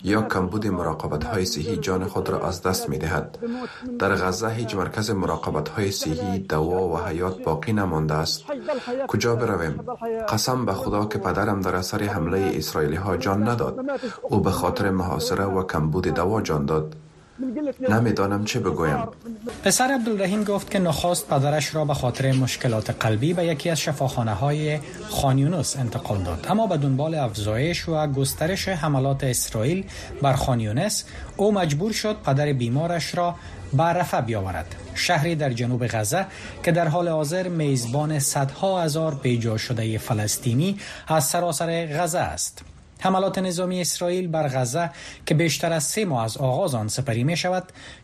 یا 0.04 0.22
کمبود 0.22 0.68
مراقبت 0.68 1.24
های 1.24 1.46
صحی 1.46 1.78
جان 1.78 2.06
خود 2.06 2.30
را 2.30 2.48
از 2.48 2.62
دست 2.62 2.90
می 2.90 2.98
دهد. 2.98 3.38
در 4.00 4.16
غزه 4.16 4.50
هیچ 4.50 4.76
مرکز 4.76 5.12
مراقبت 5.12 5.70
های 5.70 5.92
صحی 5.92 6.40
دوا 6.40 6.88
و 6.88 6.98
حیات 6.98 7.44
باقی 7.44 7.74
نمانده 7.74 8.14
است. 8.14 8.44
کجا 9.08 9.36
برویم؟ 9.36 9.80
قسم 10.30 10.66
به 10.66 10.74
خدا 10.74 11.06
که 11.06 11.18
پدرم 11.18 11.62
در 11.62 11.76
اثر 11.76 12.04
حمله 12.04 12.52
اسرائیلی 12.56 12.96
ها 12.96 13.18
جان 13.18 13.50
نداد. 13.50 13.80
او 14.22 14.40
به 14.40 14.52
خاطر 14.52 14.90
محاصره 14.90 15.46
و 15.46 15.64
کمبود 15.64 16.08
دوا 16.08 16.42
جان 16.42 16.66
داد. 16.66 16.96
نمی‌دانم 17.90 18.46
چه 18.46 18.60
بگویم. 18.60 19.08
پسر 19.64 19.84
عبدالرحیم 19.84 20.44
گفت 20.44 20.72
که 20.72 20.80
نخواست 20.80 21.28
پدرش 21.28 21.76
را 21.76 21.86
به 21.86 21.94
خاطر 21.94 22.32
مشکلات 22.32 22.90
قلبی 22.90 23.34
به 23.34 23.46
یکی 23.46 23.70
از 23.70 23.80
شفاخانه 23.80 24.34
های 24.34 24.80
خانیونس 25.10 25.78
انتقال 25.78 26.24
داد. 26.24 26.46
اما 26.50 26.68
به 26.68 26.78
دنبال 26.78 27.16
افزایش 27.16 27.90
و 27.90 28.08
گسترش 28.08 28.68
حملات 28.68 29.24
اسرائیل 29.24 29.86
بر 30.22 30.34
خانیونس 30.34 31.04
او 31.38 31.54
مجبور 31.54 31.92
شد 31.92 32.16
پدر 32.26 32.54
بیمارش 32.54 33.16
را 33.16 33.36
به 33.74 33.84
رفع 33.84 34.22
بیاورد. 34.22 34.76
شهری 34.96 35.36
در 35.36 35.50
جنوب 35.50 35.88
غزه 35.88 36.26
که 36.64 36.72
در 36.72 36.88
حال 36.88 37.08
حاضر 37.08 37.48
میزبان 37.48 38.20
صدها 38.20 38.82
هزار 38.82 39.16
پیجا 39.16 39.58
شده 39.58 39.98
فلسطینی 39.98 40.80
از 41.08 41.24
سراسر 41.24 41.86
غزه 41.86 42.20
است. 42.20 42.62
حملات 43.00 43.38
نظامی 43.38 43.82
اسرائیل 43.82 44.28
بر 44.28 44.48
غزه 44.48 44.90
که 45.26 45.36
بیشتر 45.36 45.74
از 45.74 45.84
سه 45.84 46.06
ماه 46.06 46.24
از 46.24 46.38
آغاز 46.38 46.76
آن 46.76 46.88
سپری 46.88 47.24
می 47.24 47.38
شود 47.38 47.64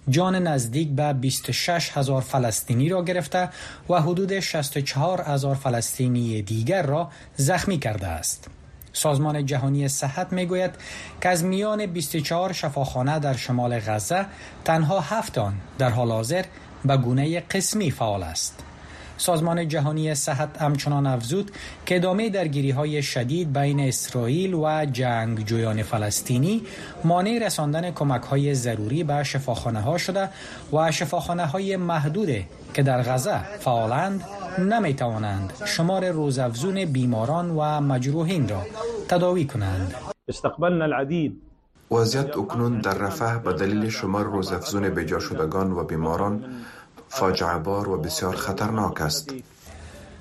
جان 0.10 0.36
نزدیک 0.48 0.90
به 0.90 1.14
26 1.14 1.98
هزار 1.98 2.22
فلسطینی 2.22 2.90
را 2.90 3.04
گرفته 3.04 3.50
و 3.90 4.02
حدود 4.02 4.40
64 4.40 5.22
هزار 5.22 5.56
فلسطینی 5.56 6.42
دیگر 6.42 6.82
را 6.82 7.10
زخمی 7.36 7.80
کرده 7.80 8.08
است. 8.08 8.48
سازمان 8.94 9.46
جهانی 9.46 9.88
صحت 9.88 10.34
می 10.34 10.46
گوید 10.46 10.72
که 11.22 11.30
از 11.30 11.44
میان 11.44 11.86
24 11.86 12.54
شفاخانه 12.54 13.20
در 13.20 13.36
شمال 13.36 13.80
غزه 13.80 14.26
تنها 14.66 15.00
هفت 15.00 15.38
آن 15.38 15.54
در 15.78 15.90
حال 15.90 16.12
حاضر 16.12 16.46
به 16.86 16.98
گونه 16.98 17.40
قسمی 17.40 17.92
فعال 17.92 18.24
است. 18.24 18.64
سازمان 19.18 19.68
جهانی 19.68 20.16
صحت 20.16 20.62
همچنان 20.62 21.08
افزود 21.08 21.52
که 21.86 21.96
ادامه 21.96 22.30
درگیری 22.30 22.72
های 22.72 23.04
شدید 23.04 23.54
بین 23.54 23.80
اسرائیل 23.80 24.54
و 24.54 24.86
جنگجویان 24.86 25.84
فلسطینی 25.84 26.62
مانع 27.04 27.40
رساندن 27.46 27.92
کمک 27.92 28.22
های 28.22 28.54
ضروری 28.54 29.04
به 29.04 29.24
شفاخانه 29.24 29.82
ها 29.82 29.98
شده 29.98 30.30
و 30.74 30.92
شفاخانه 30.92 31.46
های 31.46 31.78
محدود 31.78 32.30
که 32.74 32.84
در 32.84 33.02
غزه 33.02 33.44
فعالند 33.60 34.22
نمی 34.60 34.94
توانند 34.94 35.54
شمار 35.66 36.10
روزافزون 36.10 36.86
بیماران 36.86 37.50
و 37.50 37.82
مجروحین 37.82 38.50
را 38.50 38.62
تداوی 39.08 39.46
کنند. 39.46 39.94
استقبلنا 40.28 40.84
العديد. 40.84 41.42
وضعیت 41.92 42.38
اکنون 42.38 42.80
در 42.80 42.94
رفح 42.94 43.38
به 43.38 43.54
دلیل 43.54 43.90
شمار 43.90 44.26
روزافزون 44.26 44.90
بجا 44.90 45.20
شدگان 45.20 45.72
و 45.72 45.84
بیماران 45.84 46.46
فاجعه 47.14 47.58
بار 47.58 47.90
و 47.90 47.98
بسیار 47.98 48.36
خطرناک 48.36 49.02
است. 49.02 49.34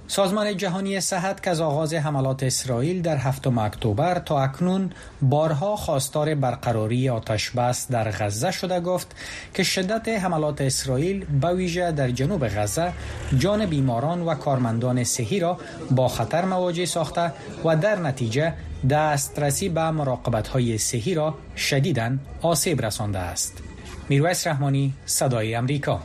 سازمان 0.07 0.57
جهانی 0.57 1.01
صحت 1.01 1.43
که 1.43 1.51
از 1.51 1.61
آغاز 1.61 1.95
حملات 1.95 2.43
اسرائیل 2.43 3.03
در 3.03 3.17
هفتم 3.17 3.59
اکتبر 3.59 4.19
تا 4.19 4.43
اکنون 4.43 4.91
بارها 5.23 5.77
خواستار 5.77 6.35
برقراری 6.35 7.09
آتش 7.09 7.51
بس 7.51 7.89
در 7.89 8.11
غزه 8.11 8.51
شده 8.51 8.81
گفت 8.81 9.17
که 9.55 9.63
شدت 9.63 10.09
حملات 10.09 10.61
اسرائیل 10.61 11.25
به 11.25 11.55
ویژه 11.55 11.93
در 11.93 12.11
جنوب 12.11 12.49
غزه 12.49 12.93
جان 13.39 13.67
بیماران 13.67 14.23
و 14.23 14.35
کارمندان 14.35 15.05
صحی 15.05 15.41
را 15.41 15.59
با 15.91 16.09
خطر 16.09 16.45
مواجه 16.45 16.87
ساخته 16.87 17.33
و 17.65 17.77
در 17.77 17.97
نتیجه 17.99 18.55
دسترسی 18.91 19.69
به 19.69 19.91
مراقبت 19.91 20.49
های 20.49 20.79
صحی 20.79 21.15
را 21.15 21.35
شدیداً 21.57 22.11
آسیب 22.43 22.87
رسانده 22.87 23.19
است. 23.19 23.63
میرویس 24.09 24.47
رحمانی 24.47 24.95
صدای 25.07 25.55
امریکا 25.55 26.01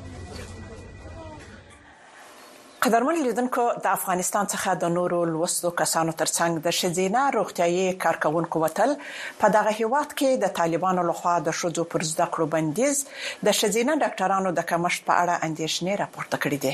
قدرمن 2.88 3.18
لیدونکو 3.24 3.64
د 3.86 3.88
افغانستان 3.94 4.48
څخه 4.52 4.74
د 4.82 4.92
نورو 4.98 5.18
لوستو 5.30 5.70
کسانو 5.80 6.12
ترڅنګ 6.20 6.62
د 6.68 6.76
شذینه 6.78 7.24
روغتيایي 7.36 7.88
کارکونکو 8.04 8.60
وتل. 8.64 8.94
په 9.42 9.50
دغه 9.56 9.74
هیواد 9.80 10.14
کې 10.20 10.38
د 10.44 10.54
طالبانو 10.60 11.04
لخوا 11.08 11.34
د 11.48 11.58
شذو 11.62 11.84
پر 11.94 12.06
زده 12.10 12.28
کړو 12.36 12.46
بندیز 12.54 13.02
د 13.48 13.58
شذینه 13.60 13.96
ډاکټرانو 14.04 14.54
د 14.60 14.68
کمښت 14.70 15.04
په 15.10 15.18
اړه 15.24 15.36
اندیشنې 15.48 16.00
راپورته 16.02 16.40
کړې 16.44 16.60
دي. 16.66 16.74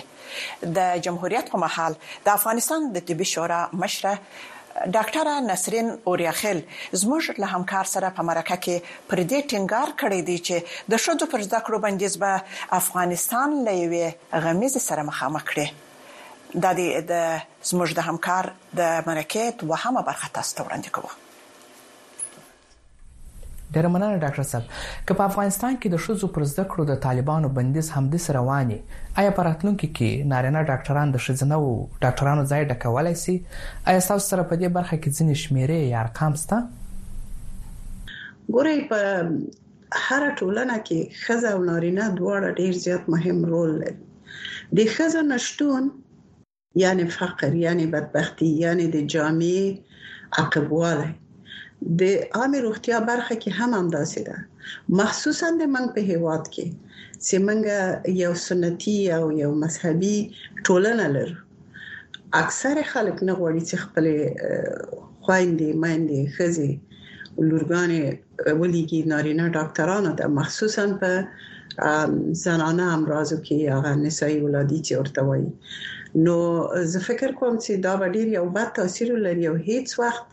د 0.75 1.05
جمهوریت 1.07 1.49
په 1.53 1.61
محل 1.63 1.97
د 2.27 2.33
افغانستان 2.33 2.85
د 2.97 3.05
طبي 3.07 3.27
شورا 3.31 3.61
مشره 3.83 4.13
ډاکټر 4.97 5.31
نسرین 5.47 5.89
اوریاخیل 6.11 6.59
زموږ 7.03 7.39
له 7.45 7.49
همکار 7.55 7.89
سره 7.93 8.11
په 8.19 8.27
مرکه 8.27 8.59
کې 8.65 8.99
پر 9.13 9.23
دې 9.31 9.39
ټینګار 9.49 9.95
کړی 10.03 10.21
دی 10.29 10.37
چې 10.47 10.91
د 10.95 11.03
شوجو 11.07 11.29
پر 11.33 11.47
ذکر 11.55 11.79
بندیز 11.87 12.19
به 12.25 12.61
افغانستان 12.79 13.57
لوي 13.69 14.03
غمیز 14.47 14.77
سره 14.89 15.07
مخامخ 15.09 15.49
کړي 15.53 15.67
د 16.53 16.65
دې 16.77 17.01
د 17.11 17.13
زموږ 17.69 17.89
د 17.97 18.07
همکار 18.07 18.53
د 18.79 18.81
مرکه 19.09 19.45
وهمه 19.69 20.01
برخه 20.09 20.33
تاسو 20.39 20.57
ته 20.57 20.63
وړاندې 20.63 20.89
کوم 20.97 21.21
ډیر 23.75 23.87
مننه 23.93 24.17
ډاکټر 24.23 24.43
صاحب 24.49 24.65
که 25.07 25.13
په 25.19 25.23
افغانستان 25.29 25.77
کې 25.77 25.93
د 25.93 26.01
شوزو 26.07 26.27
پر 26.35 26.43
زده 26.51 26.65
کړو 26.73 26.83
د 26.89 26.99
طالبانو 27.05 27.49
بندیز 27.57 27.89
هم 27.95 28.11
د 28.15 28.27
رواني 28.37 28.77
آیا 29.21 29.31
پراتلونکو 29.39 29.89
کې 29.97 30.29
نارینه 30.33 30.61
ډاکټران 30.71 31.15
د 31.15 31.23
شزنه 31.27 31.59
او 31.61 31.71
ډاکټرانو 32.03 32.43
ځای 32.51 32.61
ډکولای 32.73 33.15
شي 33.23 33.35
آیا 33.93 34.05
تاسو 34.09 34.25
سره 34.27 34.43
په 34.51 34.55
دې 34.61 34.69
برخه 34.77 34.95
کې 35.01 35.09
ځینې 35.17 35.35
شمیرې 35.43 35.79
یا 35.93 36.05
ارقام 36.05 36.33
شته؟ 36.43 36.57
ګورئ 38.53 38.77
په 38.93 38.99
هر 40.05 40.23
ټولنه 40.39 40.77
کې 40.87 40.99
خزه 41.25 41.49
او 41.55 41.65
نارینه 41.71 42.05
دواړه 42.19 42.49
ډیر 42.61 42.73
زیات 42.85 43.11
مهم 43.15 43.43
رول 43.55 43.75
لري. 43.81 43.99
د 44.79 44.95
خزه 44.95 45.21
نشټون 45.33 45.91
یعنی 46.75 47.05
فقر 47.17 47.55
یعنی 47.65 47.85
بدبختی 47.93 48.49
یعنی 48.63 48.87
د 48.95 48.97
جامعې 49.13 49.63
عقبواله 50.41 51.09
د 51.99 52.01
عامه 52.37 52.59
روغتیا 52.65 52.99
برخه 53.09 53.35
کې 53.41 53.49
هم 53.59 53.71
همداسې 53.79 54.21
ده. 54.27 54.37
مخصوصا 54.99 55.47
د 55.61 55.63
منګ 55.73 55.87
په 55.95 56.01
هیواد 56.11 56.43
کې 56.53 56.67
چې 57.25 57.35
منګ 57.47 57.65
یو 58.23 58.33
سنتي 58.47 58.97
او 59.17 59.23
یو 59.43 59.51
مذهبي 59.63 60.17
ټولنه 60.65 61.05
لرو. 61.15 61.37
اکثر 62.43 62.75
خلک 62.91 63.17
نه 63.27 63.33
غواړي 63.39 63.61
چې 63.69 63.75
خپل 63.83 64.05
خويندې 65.25 65.69
مېندې 65.83 66.21
خزي 66.35 66.71
لورګانې 67.49 68.01
ولېږي 68.59 68.99
نارینه 69.11 69.45
ډاکټرانو 69.57 70.11
ته. 70.17 70.25
مخصوصا 70.39 70.85
په 71.01 71.11
زنانه 72.43 72.85
امراضو 72.97 73.37
کې 73.45 73.55
یا 73.69 73.95
نسایي 74.05 74.39
ولادي 74.45 74.79
چې 74.87 74.93
ورته 74.99 75.21
وایي 75.29 75.49
نو 76.15 76.35
زه 76.93 76.99
فکر 77.09 77.31
کوم 77.39 77.55
چې 77.63 77.71
دا 77.85 77.93
ډیر 78.15 78.27
یو 78.37 78.45
بد 78.57 78.73
تاثیر 78.79 79.13
لري 79.27 79.47
او 79.51 79.55
هیڅ 79.69 79.87
وخت. 80.01 80.25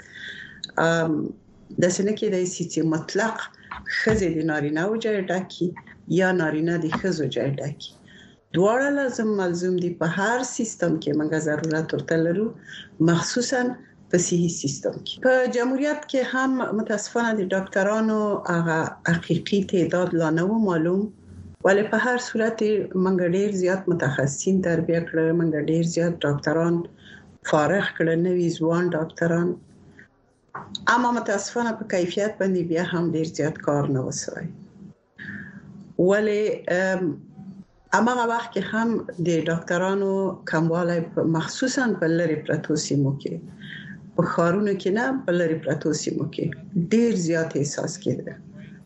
د 1.82 1.84
سنه 1.96 2.12
کې 2.18 2.26
د 2.34 2.44
سيتي 2.54 2.82
مطلق 2.94 3.36
خزه 3.98 4.28
د 4.36 4.38
نارینه 4.50 4.82
او 4.86 4.96
جای 5.04 5.22
ډاکي 5.30 5.68
یا 6.20 6.28
نارینه 6.40 6.74
د 6.84 6.86
خزو 6.98 7.26
جای 7.36 7.50
ډاکي 7.60 7.92
دواړه 8.56 8.88
لازم 8.98 9.28
ملزم 9.40 9.76
دي 9.82 9.90
په 10.00 10.06
هر 10.16 10.38
سیستم 10.56 10.92
کې 11.02 11.10
موږ 11.18 11.32
ضرورت 11.48 11.94
ورته 11.94 12.16
لرو 12.26 12.46
مخصوصا 13.10 13.60
په 14.10 14.18
صحي 14.26 14.50
سیستم 14.62 14.94
کې. 15.06 15.14
په 15.24 15.32
جمهوریت 15.56 16.00
کې 16.10 16.20
هم 16.32 16.50
متاسفانه 16.78 17.32
د 17.38 17.42
ډاکټرانو 17.54 18.18
هغه 18.54 18.78
حقيقي 19.12 19.60
تعداد 19.72 20.18
لا 20.22 20.30
نه 20.38 20.58
معلوم 20.68 21.02
ولې 21.64 21.84
په 21.92 21.96
هر 22.04 22.18
صورت 22.28 22.62
موږ 23.04 23.16
ډیر 23.36 23.50
زیات 23.62 23.88
متخصصین 23.92 24.60
تربیه 24.68 25.00
کړل 25.08 25.28
موږ 25.40 25.50
ډیر 25.70 25.84
زیات 25.94 26.14
ډاکټران 26.24 26.74
فارغ 27.50 27.90
کړل 27.96 28.18
نوې 28.28 28.48
ځوان 28.58 28.84
ډاکټران 28.96 29.48
اما 30.94 31.10
متاسفانه 31.18 31.72
په 31.80 31.84
کیفیت 31.94 32.32
باندې 32.40 32.62
بیا 32.72 32.84
هم 32.92 33.04
ډیر 33.16 33.28
زیات 33.38 33.62
کار 33.66 33.92
نه 33.96 34.00
وسوي 34.08 34.48
ولی 36.08 36.42
امغه 37.98 38.24
وخت 38.32 38.50
کې 38.54 38.62
هم 38.72 38.88
د 39.26 39.28
ډاکټرانو 39.48 40.10
کمواله 40.50 41.26
مخصوصا 41.36 41.86
په 42.02 42.06
لری 42.18 42.36
پرتو 42.48 42.76
سیمو 42.86 43.12
کې. 43.22 43.34
په 44.18 44.22
خارونو 44.34 44.74
کې 44.80 44.90
نه 44.98 45.06
په 45.26 45.40
لری 45.40 45.58
پرتو 45.64 45.92
سیمو 46.02 46.26
کې. 46.34 46.46
ډیر 46.92 47.12
زیات 47.26 47.56
احساس 47.60 47.96
کېده 48.04 48.34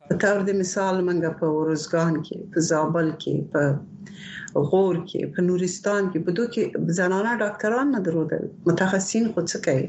په 0.08 0.14
تور 0.23 0.38
د 0.49 0.50
مثال 0.62 0.96
منګه 1.08 1.30
په 1.40 1.46
ورزګان 1.58 2.14
کې 2.26 2.38
په 2.52 2.58
زابل 2.70 3.08
کې 3.23 3.34
په 3.52 3.62
غور 4.70 4.96
کې 5.08 5.20
په 5.34 5.40
نورستان 5.49 6.02
کې. 6.11 6.18
په 6.26 6.30
دوه 6.37 6.49
کې 6.54 6.62
زنانه 6.99 7.32
ډاکټران 7.44 7.87
نه 7.96 8.00
درودل 8.06 8.44
متخصصین 8.68 9.25
خود 9.32 9.46
څه 9.52 9.58
کوي؟ 9.66 9.87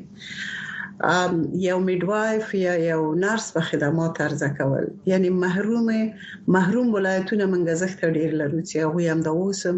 یو 1.67 1.77
میډوایف 1.88 2.53
یا 2.57 2.74
یو 2.81 3.01
نرس 3.24 3.48
په 3.55 3.62
خدمات 3.69 4.22
ارزه 4.25 4.50
کول. 4.60 4.86
یعنی 5.12 5.29
محروم 5.43 5.89
محروم 6.55 6.88
ولایتونه 6.98 7.45
منګه 7.53 7.74
زخت 7.84 8.05
ډیر 8.17 8.31
لرو 8.41 8.60
چې 8.69 8.75
هغه 8.86 9.12
هم 9.13 9.19
د 9.27 9.29
اوسم 9.41 9.77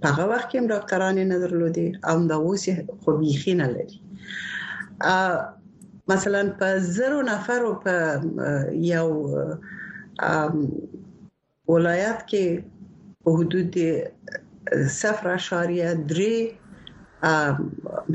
په 0.00 0.06
هغه 0.10 0.24
وخت 0.32 0.48
کې 0.50 0.68
ډاکټران 0.72 1.16
نه 1.32 1.38
درلودي 1.44 1.88
او 2.10 2.16
د 2.32 2.32
اوس 2.46 2.64
خو 3.02 3.16
بيخي 3.22 3.54
نه 3.62 3.68
لري 3.74 3.98
مثلا 6.12 6.42
په 6.58 6.68
زرو 6.96 7.20
نفر 7.30 7.60
په 7.84 7.94
یو 8.92 9.08
ولایت 11.72 12.18
کې 12.30 12.46
په 13.22 13.28
حدود 13.38 13.72
0.3 14.98 16.54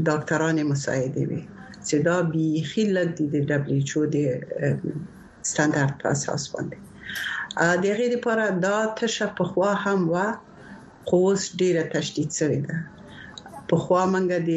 ډاکټران 0.08 0.58
مساعده 0.72 1.24
وي 1.30 1.42
چې 1.88 1.96
دا 2.08 2.18
بيخي 2.34 2.86
لږ 2.98 3.10
دي 3.18 3.26
د 3.36 3.38
دبليو 3.50 3.78
ایچ 3.80 3.92
او 3.98 4.04
د 4.16 4.18
ستاندارد 5.50 5.96
په 6.02 6.08
اساس 6.16 6.44
باندې. 6.54 6.78
د 7.84 7.86
غیر 7.98 8.12
لپاره 8.16 8.46
دا 8.66 8.78
تشه 9.00 9.28
په 9.38 9.44
خوا 9.52 9.72
هم 9.84 10.00
وا 10.14 10.28
قوس 11.12 11.42
ډیره 11.62 11.84
تشدید 11.96 12.30
شوی 12.40 12.60
ده. 12.68 12.78
په 13.70 13.76
خوا 13.84 14.04
منګه 14.14 14.40
د 14.50 14.52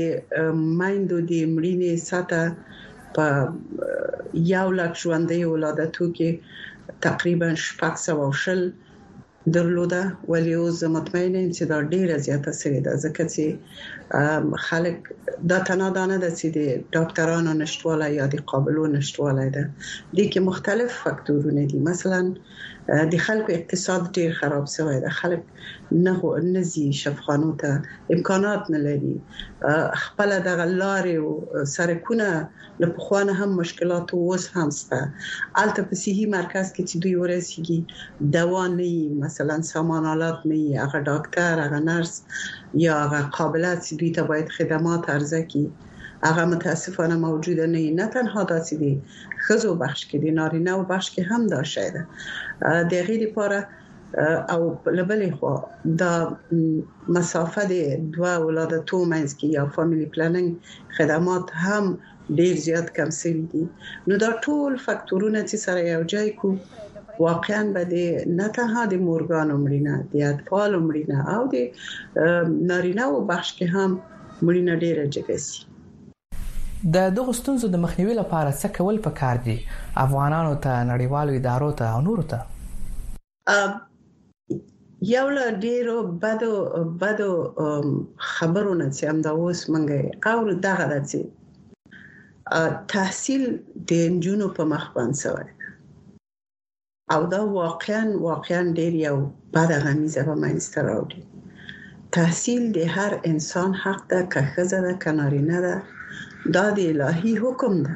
مایندو 0.80 1.18
د 1.30 1.32
مړینې 1.54 1.92
ساته 2.08 2.42
په 3.16 3.26
یو 4.54 4.66
لک 4.78 4.92
ژوندۍ 5.02 5.42
ولادتو 5.44 6.06
کې 6.16 6.30
تقریبا 7.06 7.48
شپږ 7.66 7.94
سو 8.04 8.30
شل 8.44 8.62
درلوده 9.54 10.02
ولی 10.32 10.54
اوس 10.60 10.82
مطمئن 10.96 11.34
یم 11.36 11.50
چې 11.56 11.64
دا 11.70 11.78
ډیره 11.92 12.16
زیاته 12.26 12.52
سوي 12.60 12.80
ده 12.86 12.92
ځکه 13.04 13.22
چې 13.34 13.44
خلک 14.68 15.08
دا 15.50 15.58
تنها 15.68 15.90
دانه 15.96 16.16
د 16.24 16.26
چې 16.38 16.46
د 16.56 16.58
ډاکټرانو 16.94 17.52
نشټواله 17.62 18.08
یا 18.18 18.26
د 18.34 18.36
قابلو 18.50 18.84
نشټواله 18.96 19.46
ده. 19.56 19.64
د 20.16 20.18
کې 20.30 20.40
مختلف 20.48 20.90
فاکتورونه 21.04 21.62
دي. 21.70 21.78
مثلا 21.90 22.20
د 23.12 23.14
خلکو 23.26 23.50
اقتصاد 23.54 24.02
ډیر 24.16 24.30
خراب 24.40 24.64
شوی 24.74 24.96
دی 25.04 25.10
خلک 25.20 25.42
نه 26.06 26.32
نزي 26.54 26.86
شفخانو 27.02 27.50
ته. 27.62 27.70
امکانات 28.16 28.70
نه 28.74 28.80
لري. 28.86 29.14
خپل 30.04 30.30
د 30.46 30.48
غلارې 30.60 31.14
او 31.22 31.64
سرکونه 31.76 32.28
له 32.80 32.86
پخوانه 32.96 33.32
هم 33.40 33.50
مشکلات 33.62 34.14
اوس 34.18 34.44
هم 34.56 34.68
سته 34.80 35.00
الته 35.62 35.82
په 35.90 35.94
صحي 36.02 36.26
مرکز 36.38 36.66
کې 36.74 36.82
چې 36.88 36.96
دوی 37.02 37.14
ورسیږي 37.22 37.80
دوا 38.36 38.64
نه 38.78 38.90
مثلا 39.24 39.56
سامانالات 39.72 40.38
نه 40.50 40.58
هغه 40.84 40.98
ډاکټر 41.10 41.54
هغه 41.64 41.80
نرس 41.88 42.14
یا 42.74 42.94
هغه 43.04 43.20
قابلیت 43.36 43.78
چې 43.86 43.92
دوی 44.00 44.10
ته 44.16 44.22
باید 44.30 44.54
خدمات 44.56 45.10
ارزه 45.16 45.42
کی 45.52 45.64
هغه 46.24 46.44
متاسفانه 46.44 47.16
موجوده 47.26 47.66
نه 47.66 47.90
نه 48.00 48.06
تنها 48.14 48.42
داسې 48.52 48.74
دي 48.82 48.92
خزو 49.46 49.74
بخش 49.82 50.00
کې 50.08 50.16
دي 50.22 50.30
نارینه 50.40 50.72
او 50.76 50.82
بخش 50.92 51.08
کې 51.14 51.22
هم 51.30 51.42
دا 51.54 51.62
شایده 51.74 52.02
د 52.90 52.92
غیر 53.08 53.20
لپاره 53.26 53.58
او 54.54 54.62
لبلې 54.98 55.30
خو 55.38 55.52
دا 56.00 56.14
مسافه 57.16 57.62
د 57.72 57.74
دوه 58.14 58.32
ولادتو 58.46 58.98
منځ 59.12 59.30
کې 59.38 59.46
یا 59.56 59.64
فاميلي 59.76 60.08
پلانینګ 60.14 60.50
خدمات 60.96 61.46
هم 61.64 61.84
ډیر 62.38 62.54
زیات 62.66 62.88
کم 62.96 63.10
شوي 63.20 63.44
دي 63.52 63.64
نو 64.08 64.14
دا 64.24 64.30
ټول 64.44 64.72
فاکتورونه 64.86 65.40
چې 65.48 65.56
سره 65.64 65.80
یو 65.92 66.02
ځای 66.12 66.28
کو 66.40 66.50
واقعا 67.18 67.62
به 67.74 67.82
د 67.92 67.94
نه 68.38 68.48
تنها 68.56 68.86
د 68.92 68.94
مورګان 69.06 69.48
مړینه 69.64 69.94
د 70.12 70.14
اطفال 70.30 70.78
مړینه 70.86 71.18
او 71.34 71.42
د 71.52 71.56
نارینه 72.70 73.04
او 73.10 73.20
بخش 73.30 73.52
کې 73.58 73.66
هم 73.74 73.90
مړینه 74.46 74.74
ډیره 74.84 75.04
جګسي 75.14 75.58
د 76.94 77.10
دغه 77.18 77.32
ستونزو 77.40 77.68
د 77.72 77.82
مخنیوي 77.84 78.14
لپاره 78.18 78.50
څه 78.60 78.68
کول 78.76 78.96
پکار 79.06 79.36
دي؟ 79.46 79.58
افغانانو 80.04 80.54
ته 80.64 80.84
نړیوالو 80.92 81.36
ادارو 81.40 81.70
ته 81.80 81.84
او 81.94 82.00
نورو 82.08 82.24
ته؟ 82.32 82.38
یو 85.10 85.26
له 85.36 85.44
ډیرو 85.66 85.96
بدو 86.24 86.50
بدو 87.04 87.30
خبرونه 88.32 88.86
چې 88.96 89.04
هم 89.10 89.22
دا 89.26 89.30
اوس 89.30 89.62
منګي 89.70 90.04
او 90.32 90.38
دغه 90.66 90.98
چې 91.10 91.20
تحصیل 92.92 93.42
د 93.88 93.90
انجونو 94.08 94.48
په 94.58 94.62
مخ 94.72 94.84
باندې 94.94 95.16
شوی 95.22 95.61
او 97.12 97.20
دا 97.34 97.40
واقعا 97.60 98.04
واقعا 98.28 98.62
ډیر 98.78 98.94
یو 99.06 99.16
بد 99.54 99.70
غمیزه 99.84 100.22
په 100.28 100.34
منځته 100.42 100.78
راوړي. 100.88 101.22
تحصیل 102.16 102.62
د 102.76 102.78
هر 102.94 103.12
انسان 103.30 103.70
حق 103.82 104.00
ده 104.10 104.20
که 104.32 104.40
خزه 104.52 104.80
ده 104.86 104.92
کنارینه 105.04 105.58
ده. 105.66 105.76
دا 106.54 106.66
د 106.76 106.78
الهي 106.92 107.34
حکم 107.42 107.74
ده. 107.86 107.94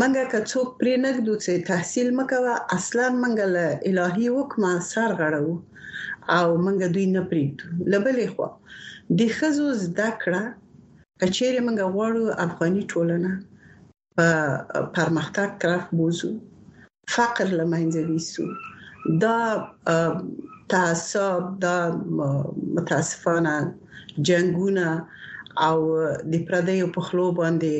منګه 0.00 0.24
که 0.32 0.40
څوک 0.50 0.68
پرې 0.80 0.94
نګدو 1.04 1.34
چې 1.44 1.52
تحصیل 1.70 2.08
مکوه 2.18 2.54
اصلا 2.76 3.06
منګه 3.22 3.46
له 3.54 3.66
الهي 3.88 4.28
حکم 4.36 4.62
سر 4.92 5.10
غړو 5.20 5.48
او 6.36 6.46
منګه 6.64 6.88
دوی 6.94 7.06
نه 7.16 7.22
پریږدو 7.30 7.66
لبلې 7.92 8.26
خو 8.34 8.46
د 9.18 9.20
خزو 9.36 9.66
زده 9.84 10.08
کړه 10.22 10.42
کچېره 11.20 11.60
موږ 11.66 11.78
غواړو 11.94 12.22
افغاني 12.46 12.84
ټولنه 12.92 13.32
په 14.16 14.28
پرمختګ 14.96 15.48
طرف 15.62 15.84
بوزو 15.98 16.32
فقر 17.08 17.46
لمنځه 17.58 18.02
ویسو 18.10 18.46
دا 19.22 19.38
تعصب 20.68 21.60
دا 21.60 21.76
متاسفانه 22.76 23.74
جنگونه 24.28 24.88
او 25.66 25.78
د 26.32 26.34
پردیو 26.48 26.86
په 26.96 27.00
خلو 27.06 27.26
باندې 27.40 27.74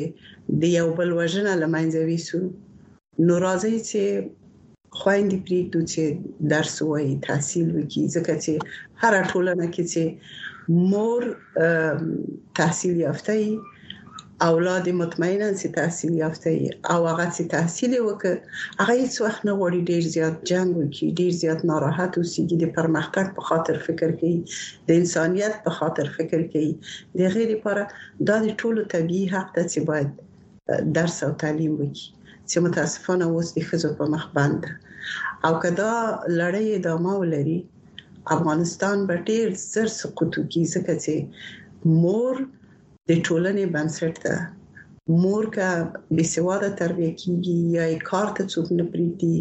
د 0.61 0.63
یو 0.77 0.87
بل 0.97 1.09
وژنه 1.19 1.53
لمنځه 1.63 2.01
ویسو 2.09 2.41
نو 3.27 3.33
راځي 3.45 3.77
چې 3.89 4.03
خويندې 4.99 5.37
پریږدو 5.45 5.81
چې 5.91 6.03
درس 6.53 6.75
وایي 6.81 7.13
تحصیل 7.27 7.67
وکړي. 7.75 8.03
ځکه 8.15 8.33
چې 8.43 8.53
هر 9.01 9.13
ټولنه 9.31 9.65
کې 9.73 9.83
چې 9.93 10.03
مور 10.91 11.21
تحصیل 12.59 12.95
یافته 13.05 13.33
اولاد 14.43 14.87
مطمئنا 14.89 15.49
چې 15.59 15.67
تحصیل 15.75 16.13
یافته 16.21 16.49
او 16.93 17.07
هغه 17.09 17.25
چې 17.35 17.43
تحصیل 17.51 17.93
وکړي 17.99 18.33
هغه 18.79 18.93
هیڅ 19.01 19.13
وخت 19.25 19.45
نه 19.49 19.53
غوړي 19.59 19.81
ډیر 19.89 20.03
زیات 20.15 20.41
جنگ 20.49 20.69
وکړي 20.79 21.07
ډیر 21.19 21.31
زیات 21.41 21.63
ناراحت 21.69 22.11
اوسېږي 22.17 22.57
د 22.63 22.65
پرمختګ 22.77 23.25
په 23.37 23.41
خاطر 23.49 23.79
فکر 23.85 24.09
کوي. 24.23 24.39
د 24.87 24.99
انسانيت 25.01 25.55
په 25.67 25.71
خاطر 25.77 26.11
فکر 26.17 26.43
کوي. 26.55 26.73
د 27.21 27.31
غیر 27.35 27.53
لپاره 27.55 27.83
دا 28.31 28.35
د 28.47 28.57
ټولو 28.63 28.83
طبيعي 28.95 29.29
حق 29.35 29.47
ته 29.55 29.63
چې 29.71 29.79
باید 29.89 30.09
درس 30.97 31.17
او 31.27 31.31
تعلیم 31.45 31.73
وکړي 31.79 32.05
چې 32.49 32.57
متاسفانه 32.65 33.25
اوس 33.31 33.47
د 33.55 33.65
خزو 33.69 33.93
په 34.01 34.09
مخ 34.15 34.27
بند 34.35 34.61
او 35.45 35.53
کدا 35.63 35.93
لړۍ 36.39 36.67
ادامه 36.79 37.13
ولري 37.21 37.57
افغانستان 38.35 39.07
به 39.07 39.15
ډیر 39.31 39.47
زر 39.63 39.87
سقوط 39.95 40.33
کوي 40.51 40.65
ځکه 40.75 40.93
چې 41.03 41.15
مور 42.03 42.35
د 43.09 43.11
ټولنې 43.25 43.65
بنسټ 43.73 44.15
ده. 44.25 44.37
مور 45.23 45.45
کا 45.55 45.69
بسواده 46.17 46.69
تربیه 46.77 47.11
کیږي 47.21 47.57
یا 47.77 47.85
کار 48.11 48.27
ته 48.37 48.43
څوک 48.53 48.67
نه 48.77 48.85
پریږدي 48.93 49.37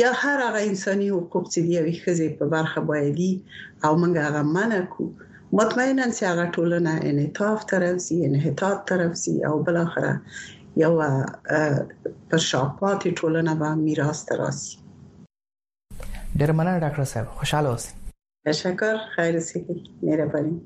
یا 0.00 0.10
هر 0.20 0.38
هغه 0.46 0.60
انساني 0.66 1.08
حقوق 1.14 1.48
چې 1.52 1.60
دی 1.66 1.80
وي 1.86 1.94
خزه 2.02 2.28
په 2.42 2.44
برخه 2.54 2.80
بایدي 2.90 3.32
او 3.84 3.92
موږ 4.02 4.14
هغه 4.26 4.42
منع 4.56 4.80
کو 4.92 5.08
مطمئنا 5.60 6.06
چې 6.16 6.22
هغه 6.30 6.46
ټولنه 6.56 6.92
انعطاف 7.10 7.66
طرف 7.72 8.00
سي 8.06 8.20
انحطاط 8.28 8.86
طرف 8.92 9.18
سي 9.24 9.34
او 9.50 9.54
بل 9.68 9.76
اخره 9.82 10.14
یو 10.84 10.92
پر 12.30 12.40
شاپاتې 12.48 13.10
ټولنه 13.20 13.52
به 13.60 13.74
میراث 13.84 14.24
تراسي 14.32 14.74
ډیر 16.38 16.52
مننه 16.58 16.80
ډاکټر 16.84 17.04
صاحب. 17.12 17.26
خوشاله 17.38 17.68
اوسئ. 17.68 17.90
تشکر 18.48 18.96
خیر 19.14 19.44
سي 19.52 19.58
مهرباني 20.02 20.58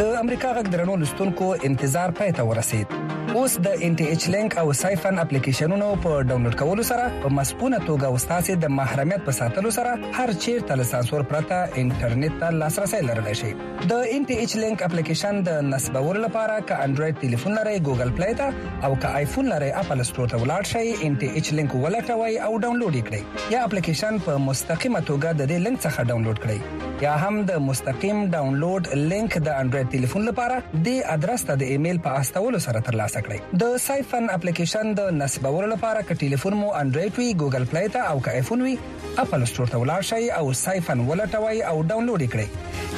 د 0.00 0.16
امریکا 0.20 0.48
غږ 0.56 0.66
درنو 0.72 0.94
لستونکو 1.02 1.46
انتظار 1.68 2.10
پای 2.16 2.32
ته 2.38 2.44
ورسید 2.48 2.88
اوس 3.34 3.54
د 3.64 3.82
ان 3.86 3.94
ټي 3.98 4.04
ایچ 4.10 4.24
لینک 4.32 4.56
او 4.60 4.72
سایفن 4.80 5.18
اپلیکیشنونو 5.18 5.86
په 6.02 6.18
ډاونلوډ 6.26 6.58
کولو 6.58 6.82
سره 6.88 7.06
په 7.22 7.30
مسپونه 7.38 7.80
توګه 7.86 8.10
وستاسو 8.16 8.54
د 8.64 8.70
محرمیت 8.74 9.24
په 9.28 9.34
ساتلو 9.38 9.72
سره 9.76 9.94
هر 10.18 10.34
چیرته 10.44 10.76
له 10.80 10.86
سانسور 10.90 11.24
پرته 11.32 11.58
انټرنیټ 11.82 12.38
ته 12.42 12.50
لاسرسي 12.60 13.00
لرلی 13.08 13.34
شئ. 13.40 13.50
د 13.92 14.06
ان 14.16 14.28
ټي 14.30 14.38
ایچ 14.44 14.56
لینک 14.62 14.84
اپلیکیشن 14.88 15.42
د 15.48 15.58
نسبور 15.72 16.20
لپاره 16.26 16.60
ک 16.70 16.84
انډراید 16.86 17.20
ټلیفون 17.24 17.58
لرئ 17.58 17.76
ګوګل 17.88 18.14
پلی 18.20 18.32
ته 18.42 18.88
او 18.88 18.94
ک 18.94 19.18
آیفون 19.22 19.52
لرئ 19.54 19.72
اپل 19.82 20.04
ستور 20.12 20.32
ته 20.34 20.42
ولاړ 20.44 20.72
شئ 20.74 21.08
ان 21.08 21.18
ټي 21.24 21.28
ایچ 21.40 21.52
لینک 21.60 21.76
ولټوي 21.76 22.34
او 22.46 22.52
ډاونلوډ 22.58 22.96
کړئ. 23.08 23.52
یا 23.56 23.64
اپلیکیشن 23.70 24.22
په 24.28 24.44
مستقیمه 24.48 25.00
توګه 25.10 25.32
د 25.32 25.50
دې 25.50 25.58
لینک 25.66 25.80
څخه 25.86 26.04
ډاونلوډ 26.12 26.38
کړئ. 26.44 26.60
یا 27.06 27.14
هم 27.22 27.42
د 27.48 27.58
مستقیم 27.68 28.24
ډاونلوډ 28.34 28.94
لینک 29.12 29.38
د 29.38 29.48
انډراید 29.48 29.92
ټلیفون 29.96 30.22
لپاره 30.30 30.84
د 30.88 31.02
ادرس 31.16 31.46
ته 31.50 31.60
د 31.62 31.74
ایمیل 31.76 31.98
په 32.08 32.20
استولو 32.20 32.60
سره 32.66 32.80
ترلاسه 32.86 33.15
کړئ. 33.20 33.58
د 33.62 33.76
سایفن 33.86 34.30
اپلیکیشن 34.36 34.92
د 35.00 35.10
نصبولو 35.20 35.66
لپاره 35.72 36.02
ک 36.10 36.20
ټلیفون 36.22 36.54
مو 36.60 36.72
انډراید 36.80 37.18
وي 37.18 37.28
ګوګل 37.34 37.64
پلی 37.70 37.88
ته 37.96 38.00
او 38.12 38.20
ک 38.26 38.28
آیفون 38.28 38.62
وي 38.66 38.76
خپل 39.16 39.44
سٹور 39.52 39.72
ته 39.74 39.78
ولاړ 39.84 40.00
شئ 40.10 40.28
او 40.38 40.52
سایفن 40.52 41.04
ولټوي 41.08 41.62
او 41.70 41.82
ډاونلوډ 41.82 42.22
کړئ. 42.34 42.48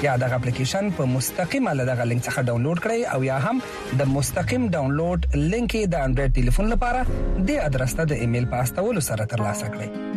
یا 0.03 0.17
د 0.23 0.33
اپلیکیشن 0.41 0.91
په 0.99 1.05
مستقیمه 1.15 1.73
لدغه 1.81 2.05
لینک 2.11 2.23
څخه 2.25 2.43
ډاونلوډ 2.51 2.79
کړئ 2.85 3.15
او 3.15 3.25
یا 3.31 3.39
هم 3.47 3.63
د 4.03 4.13
مستقیم 4.17 4.69
ډاونلوډ 4.75 5.41
لینک 5.55 5.79
د 5.95 5.95
انډراید 5.95 6.37
ټلیفون 6.41 6.71
لپاره 6.75 7.01
د 7.49 7.65
ادرس 7.71 7.99
ته 8.03 8.13
د 8.13 8.23
ایمیل 8.27 8.53
په 8.55 8.67
استولو 8.67 9.09
سره 9.11 9.33
ترلاسه 9.35 9.75
کړئ 9.75 10.08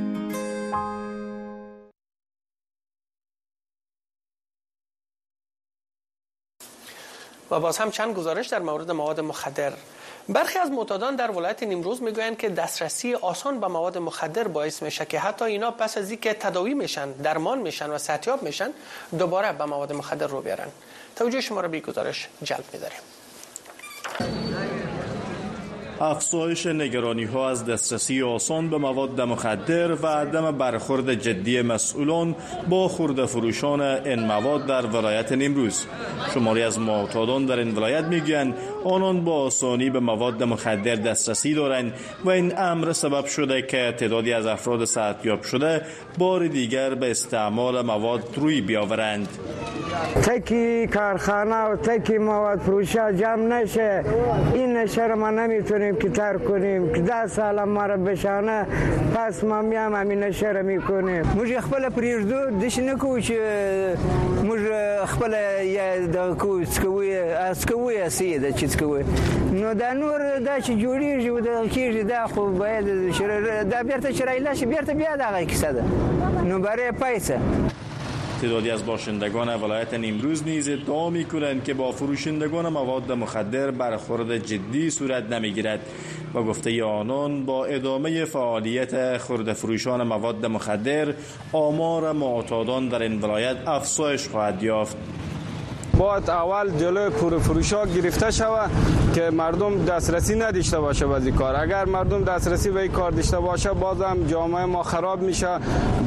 و 7.52 7.60
باز 7.60 7.78
هم 7.78 7.92
چند 7.92 8.16
گزارش 8.16 8.48
در 8.48 8.60
مورد 8.60 8.92
مواد 8.92 9.20
مخدر. 9.20 9.74
برخی 10.30 10.60
از 10.60 10.72
معتادان 10.72 11.16
در 11.16 11.32
ولایت 11.32 11.64
نیمروز 11.64 12.02
می‌گویند 12.02 12.38
که 12.38 12.50
دسترسی 12.50 13.16
آسان 13.16 13.60
به 13.60 13.68
مواد 13.68 13.98
مخدر 13.98 14.48
باعث 14.48 14.84
میشه 14.84 15.06
که 15.06 15.20
حتی 15.20 15.46
اینا 15.46 15.72
پس 15.72 15.98
از 15.98 16.10
اینکه 16.10 16.34
تداوی 16.34 16.74
میشن 16.74 17.12
درمان 17.12 17.60
میشن 17.60 17.90
و 17.90 17.98
صحتیاب 17.98 18.44
میشن 18.44 18.74
دوباره 19.20 19.54
به 19.54 19.66
مواد 19.66 19.94
مخدر 19.94 20.28
رو 20.28 20.42
بیارن. 20.42 20.68
توجه 21.16 21.42
شما 21.42 21.62
را 21.62 21.68
به 21.68 21.80
گزارش 21.80 22.28
جلب 22.44 22.64
می‌داریم. 22.74 23.00
افزایش 26.02 26.66
نگرانی 26.66 27.24
ها 27.24 27.50
از 27.50 27.66
دسترسی 27.66 28.24
آسان 28.24 28.70
به 28.70 28.78
مواد 28.78 29.22
مخدر 29.22 29.92
و 29.92 30.08
عدم 30.08 30.52
برخورد 30.52 31.14
جدی 31.14 31.62
مسئولان 31.62 32.36
با 32.70 32.88
خورده 32.88 33.26
فروشان 33.26 33.82
این 33.82 34.20
مواد 34.20 34.66
در 34.66 34.86
ولایت 34.86 35.32
نیمروز. 35.32 35.86
شماری 36.34 36.64
از 36.64 36.80
معتادان 36.80 37.46
در 37.46 37.60
این 37.60 37.76
ولایت 37.76 38.04
می‌گویند 38.04 38.54
آنان 38.84 39.24
با 39.24 39.34
آسانی 39.34 39.90
به 39.90 40.00
مواد 40.00 40.44
مخدر 40.44 40.96
دسترسی 40.96 41.54
دارند 41.54 41.94
و 42.24 42.30
این 42.30 42.54
امر 42.58 42.92
سبب 42.92 43.26
شده 43.26 43.62
که 43.62 43.94
تعدادی 43.98 44.34
از 44.34 44.46
افراد 44.46 44.86
صحتیاب 44.86 45.44
شده 45.44 45.82
بار 46.18 46.48
دیگر 46.48 46.96
به 46.96 47.12
استعمال 47.12 47.82
مواد 47.82 48.24
روی 48.36 48.62
بیاورند. 48.62 49.28
تکی 50.24 50.88
کارخانه 50.88 51.56
و 51.56 51.76
تکی 51.76 52.18
مواد 52.18 52.60
فروشا 52.60 53.12
جمع 53.12 53.62
نشه. 53.62 54.04
این 54.54 54.78
نشه 54.78 55.16
ما 55.16 55.30
نمی‌تونیم 55.30 55.91
که 56.00 56.10
تر 56.10 56.38
کنیم 56.38 56.94
که 56.94 57.02
ده 57.02 57.28
سال 57.28 57.64
ما 57.64 57.86
را 57.86 57.98
بشانه 57.98 58.66
پس 59.16 59.44
ما 59.44 59.62
میام 59.62 59.96
همین 59.96 60.24
نشه 60.24 60.52
را 60.52 60.62
میکنیم. 60.62 61.24
موږ 61.24 61.50
خپل 61.66 61.90
پریږدو 61.90 62.64
دش 62.64 62.80
نکو 62.80 63.20
چې 63.20 63.34
موږ 64.48 64.60
خپل 65.06 65.34
یا 65.66 66.08
د 66.08 66.38
کو 66.38 66.66
سکوي 66.66 67.20
اسکوي 67.20 68.02
اسی 68.02 68.40
د 68.40 68.52
چې 68.58 68.66
سکوي 68.66 69.04
نو 69.62 69.74
دا 69.74 69.94
نور 69.94 70.20
دا 70.46 70.60
چې 70.60 70.72
جوړیږي 70.84 71.32
د 71.48 71.50
کیږي 71.74 72.04
دا 72.14 72.28
خو 72.28 72.48
باید 72.48 72.86
دا 73.72 73.84
بیرته 73.84 74.14
چرایلا 74.14 74.54
شي 74.54 74.66
بیرته 74.66 74.94
بیا 74.94 75.16
دا 75.16 75.46
کیسه 75.46 75.72
ده. 75.74 75.84
نو 76.50 76.60
برای 76.60 76.92
پیسه 76.92 77.40
تعدادی 78.42 78.72
از 78.72 78.86
باشندگان 78.86 79.56
ولایت 79.56 79.94
نیمروز 79.94 80.44
نیز 80.44 80.70
ادعا 80.70 81.10
می 81.10 81.26
کنند 81.26 81.64
که 81.64 81.74
با 81.74 81.92
فروشندگان 81.92 82.70
مواد 82.70 83.12
مخدر 83.12 83.72
برخورد 83.72 84.38
جدی 84.38 84.90
صورت 84.90 85.32
نمی‌گیرد 85.32 85.80
و 86.34 86.44
گفته 86.44 86.84
آنان 86.84 87.46
با 87.46 87.66
ادامه 87.66 88.26
فعالیت 88.26 89.18
خرد 89.18 89.54
فروشان 89.54 90.04
مواد 90.04 90.46
مخدر 90.46 91.14
آمار 91.54 92.12
معتادان 92.12 92.90
در 92.90 93.02
این 93.02 93.22
ولایت 93.22 93.68
افزایش 93.68 94.28
خواهد 94.28 94.64
یافت. 94.64 94.98
باید 96.02 96.30
اول 96.30 96.70
جلوی 96.78 97.10
پور 97.10 97.40
فروشا 97.40 97.86
گرفته 97.86 98.32
شود 98.32 98.70
که 99.16 99.30
مردم 99.30 99.86
دسترسی 99.86 100.36
نداشته 100.36 100.80
باشه 100.80 101.08
به 101.08 101.14
این 101.14 101.36
کار. 101.36 101.56
اگر 101.56 101.86
مردم 101.86 102.24
دسترسی 102.24 102.70
به 102.72 102.82
این 102.82 102.92
کار 102.92 103.12
داشته 103.12 103.40
باشه 103.40 103.70
بازم 103.70 104.18
جامعه 104.28 104.66
ما 104.66 104.84
خراب 104.84 105.22
میشه 105.22 105.60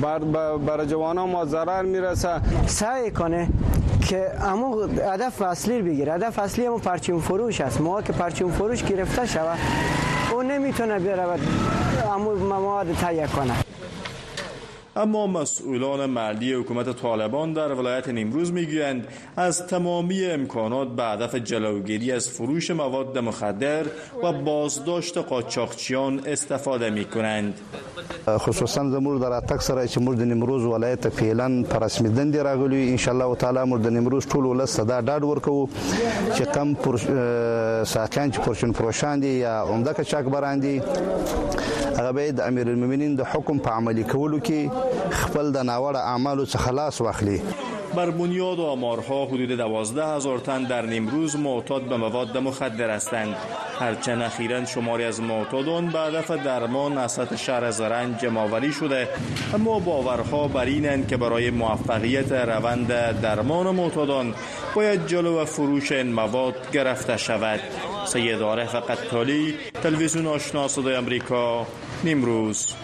بر 0.03 0.19
بر 0.59 0.85
جوانان 0.85 1.31
ما 1.31 1.45
ضرر 1.45 1.83
می‌رسه. 1.83 2.41
سعی 2.67 3.11
کنه 3.11 3.49
که 4.09 4.31
امو 4.41 4.83
هدف 4.83 5.43
اصلی 5.43 5.83
بگیره. 5.83 6.13
هدف 6.13 6.39
اصلی 6.39 6.67
همون 6.67 6.81
پرچم 6.81 7.19
فروش 7.19 7.61
است. 7.61 7.81
ما 7.81 8.03
که 8.03 8.13
پرچم 8.13 8.51
فروش 8.51 8.85
گرفته 8.85 9.27
شود 9.27 9.59
او 10.33 10.43
نمی‌تونه 10.43 10.99
برود 10.99 11.41
امو 12.15 12.35
مواد 12.35 12.93
تهیه 12.93 13.27
کنه. 13.27 13.64
اما 14.97 15.27
مسئولان 15.27 16.07
محلی 16.11 16.55
حکومت 16.55 16.93
طالبان 17.01 17.53
در 17.53 17.73
ولایت 17.73 18.09
نیمروز 18.09 18.53
می‌گویند 18.53 19.07
از 19.37 19.67
تمامی 19.67 20.25
امکانات 20.25 20.89
به 20.89 21.05
هدف 21.05 21.35
جلوگیری 21.35 22.13
از 22.13 22.31
فروش 22.31 22.71
مواد 22.71 23.19
مخدر 23.19 23.85
و 24.23 24.33
بازداشت 24.33 25.19
قاچاقچیان 25.19 26.21
استفاده 26.27 26.91
می 26.91 27.05
کنند 27.05 27.55
خصوصا 28.29 28.83
زموږ 28.83 29.21
د 29.21 29.25
راتګ 29.25 29.61
سره 29.61 29.87
چې 29.87 29.99
موږ 29.99 30.15
د 30.19 30.23
نیمروز 30.23 30.65
ولایت 30.65 31.09
فعلا 31.09 31.63
پر 31.71 31.83
رسمي 31.83 32.09
دندې 32.09 32.37
راغلي 32.37 32.91
ان 32.91 32.97
شاء 32.97 33.15
الله 33.15 33.35
تعالی 33.35 33.61
موږ 33.71 33.81
د 33.87 33.89
نیمروز 33.97 34.27
ټول 34.27 34.45
ولس 34.47 34.81
دا 34.81 35.01
ډاډ 35.01 35.23
ورکو 35.25 35.69
چې 36.37 36.43
کم 36.55 36.75
پر 36.75 36.97
ساکان 37.85 38.33
چې 38.33 38.47
پرشن 38.47 38.73
فروشان 38.73 39.23
دي 39.23 39.35
یا 39.39 39.63
عمده 39.63 39.93
کچاک 39.93 40.25
بران 40.25 40.61
دي 40.61 40.81
هغه 41.97 42.13
به 42.13 42.31
د 42.39 42.41
امیر 42.41 42.69
المؤمنین 42.69 43.15
د 43.17 43.29
حکم 43.33 43.59
په 43.67 43.71
عملي 43.81 44.05
کولو 44.13 44.39
کې 44.47 44.84
خپل 45.11 45.53
د 45.53 45.57
ناوړه 45.57 45.97
اعمالو 45.97 46.45
څخه 46.47 46.57
خلاص 46.57 47.01
واخلي. 47.01 47.43
بر 47.95 48.11
بنیاد 48.11 48.61
آمارها 48.61 49.25
حدود 49.25 49.49
دوازده 49.49 50.07
هزار 50.07 50.39
تن 50.39 50.65
در 50.65 50.87
نیمروز 50.87 51.37
معتاد 51.37 51.83
به 51.83 51.97
مواد 51.97 52.39
مخدر 52.39 52.91
هستند. 52.91 53.37
هرچند 53.81 54.23
اخیرا 54.23 54.65
شماری 54.65 55.05
از 55.05 55.21
معتادان 55.21 55.87
به 55.87 55.99
هدف 55.99 56.31
درمان 56.31 56.99
اصلت 56.99 57.37
شهر 57.37 57.71
زرنج 57.71 58.19
جمعآوری 58.19 58.73
شده. 58.73 59.09
اما 59.55 59.79
باورها 59.79 60.49
بر 60.49 60.65
اینند 60.65 61.09
که 61.09 61.17
برای 61.17 61.51
موفقیت 61.51 62.33
روند 62.33 62.89
درمان 63.21 63.71
معتادان 63.71 64.35
باید 64.75 65.07
جلو 65.07 65.45
فروش 65.45 65.93
این 65.93 66.13
مواد 66.13 66.71
گرفته 66.73 67.17
شود. 67.17 67.61
سید 68.07 68.43
عارف 68.43 68.75
قطالی 68.75 69.55
تلویزیون 69.83 70.27
آشنا 70.27 70.69
صدای 70.69 70.95
امریکا 70.95 71.67
نیمروز. 72.05 72.75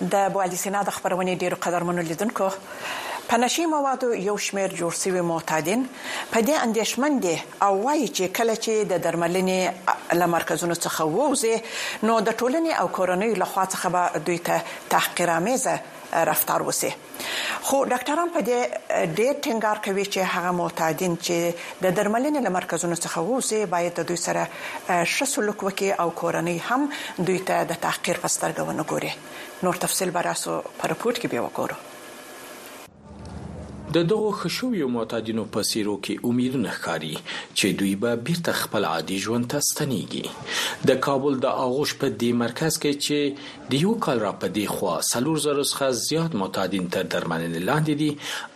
د 0.00 0.28
بوالي 0.32 0.56
سینا 0.62 0.80
د 0.86 0.90
خبرونې 0.94 1.40
ډیرو 1.42 1.56
قدرمنو 1.66 2.02
لیدونکو 2.08 2.48
په 3.28 3.36
نشي 3.42 3.64
موادو 3.74 4.08
یو 4.24 4.34
شمیر 4.46 4.74
جوړ 4.80 4.98
شوی 5.02 5.22
معتادین 5.28 5.84
په 6.32 6.40
دې 6.46 6.64
اندیشمن 6.64 7.16
دي 7.26 7.32
او 7.68 7.70
وایي 7.86 8.08
چې 8.08 8.34
کله 8.38 8.56
چې 8.64 8.90
د 8.90 9.00
درملنې 9.06 10.18
لمرکزونو 10.22 10.76
څخه 10.84 11.02
ووزي 11.14 11.54
نو 12.10 12.20
د 12.28 12.36
ټولنې 12.40 12.80
او 12.82 12.88
کورنۍ 12.98 13.40
لخوا 13.44 13.64
څخه 13.72 13.88
به 13.96 14.24
دوی 14.28 14.38
ته 14.50 14.60
تحقیرآمیزه 14.96 15.74
رفتار 16.12 16.60
وسی. 16.68 16.90
خو 17.62 17.84
ډاکټران 17.84 18.30
په 18.36 18.40
دې 18.48 18.60
ډېر 19.18 19.34
ټینګار 19.46 19.78
کوي 19.86 20.04
چې 20.04 20.20
هغه 20.34 20.52
معتادین 20.60 21.16
چې 21.16 21.82
د 21.86 21.96
درملنې 21.96 22.46
لمرکزونو 22.46 23.00
څخه 23.04 23.18
ووزي 23.30 23.64
باید 23.74 23.98
د 24.00 24.08
دوی 24.12 24.20
سره 24.26 24.46
ښه 24.88 25.26
سلوک 25.34 25.66
وکړي 25.66 25.90
او 26.04 26.10
کورنۍ 26.22 26.58
هم 26.70 27.26
دوی 27.30 27.40
ته 27.50 27.66
د 27.74 27.82
تحقیر 27.88 28.22
په 28.24 28.28
سترګه 28.36 28.70
ونه 28.70 28.88
ګوري. 28.94 29.12
نور 29.62 29.74
تفصيل 29.74 30.10
براسو 30.10 30.62
په 30.78 30.88
رپورت 30.94 31.18
کې 31.20 31.26
بیا 31.34 31.42
وګورو 31.42 31.95
د 33.94 34.06
دغه 34.10 34.30
خشویو 34.38 34.86
معتادینو 34.92 35.42
په 35.56 35.66
سیرو 35.66 35.92
کې 36.06 36.28
امیدونه 36.28 36.70
ښکاري 36.76 37.10
چې 37.58 37.76
دوی 37.82 37.90
به 38.04 38.16
بیرته 38.28 38.54
خپل 38.60 38.86
عادي 38.86 39.18
ژوند 39.26 39.48
ته 39.52 39.60
ستنيږي 39.66 40.88
د 40.90 40.98
کابل 41.06 41.38
د 41.44 41.60
آغوش 41.66 41.92
په 42.00 42.10
دې 42.14 42.40
مرکز 42.40 42.78
کې 42.84 42.92
چې 43.04 43.70
د 43.74 43.84
یو 43.84 43.94
کال 44.06 44.24
را 44.24 44.32
په 44.44 44.52
دې 44.56 44.66
خوا 44.78 44.96
سلور 45.10 45.38
زره 45.46 45.66
څخه 45.70 46.00
زیات 46.00 46.34
معتادین 46.42 46.90
تر 46.96 47.08
درملنې 47.14 47.62
لاندې 47.70 47.94
دي 48.02 48.10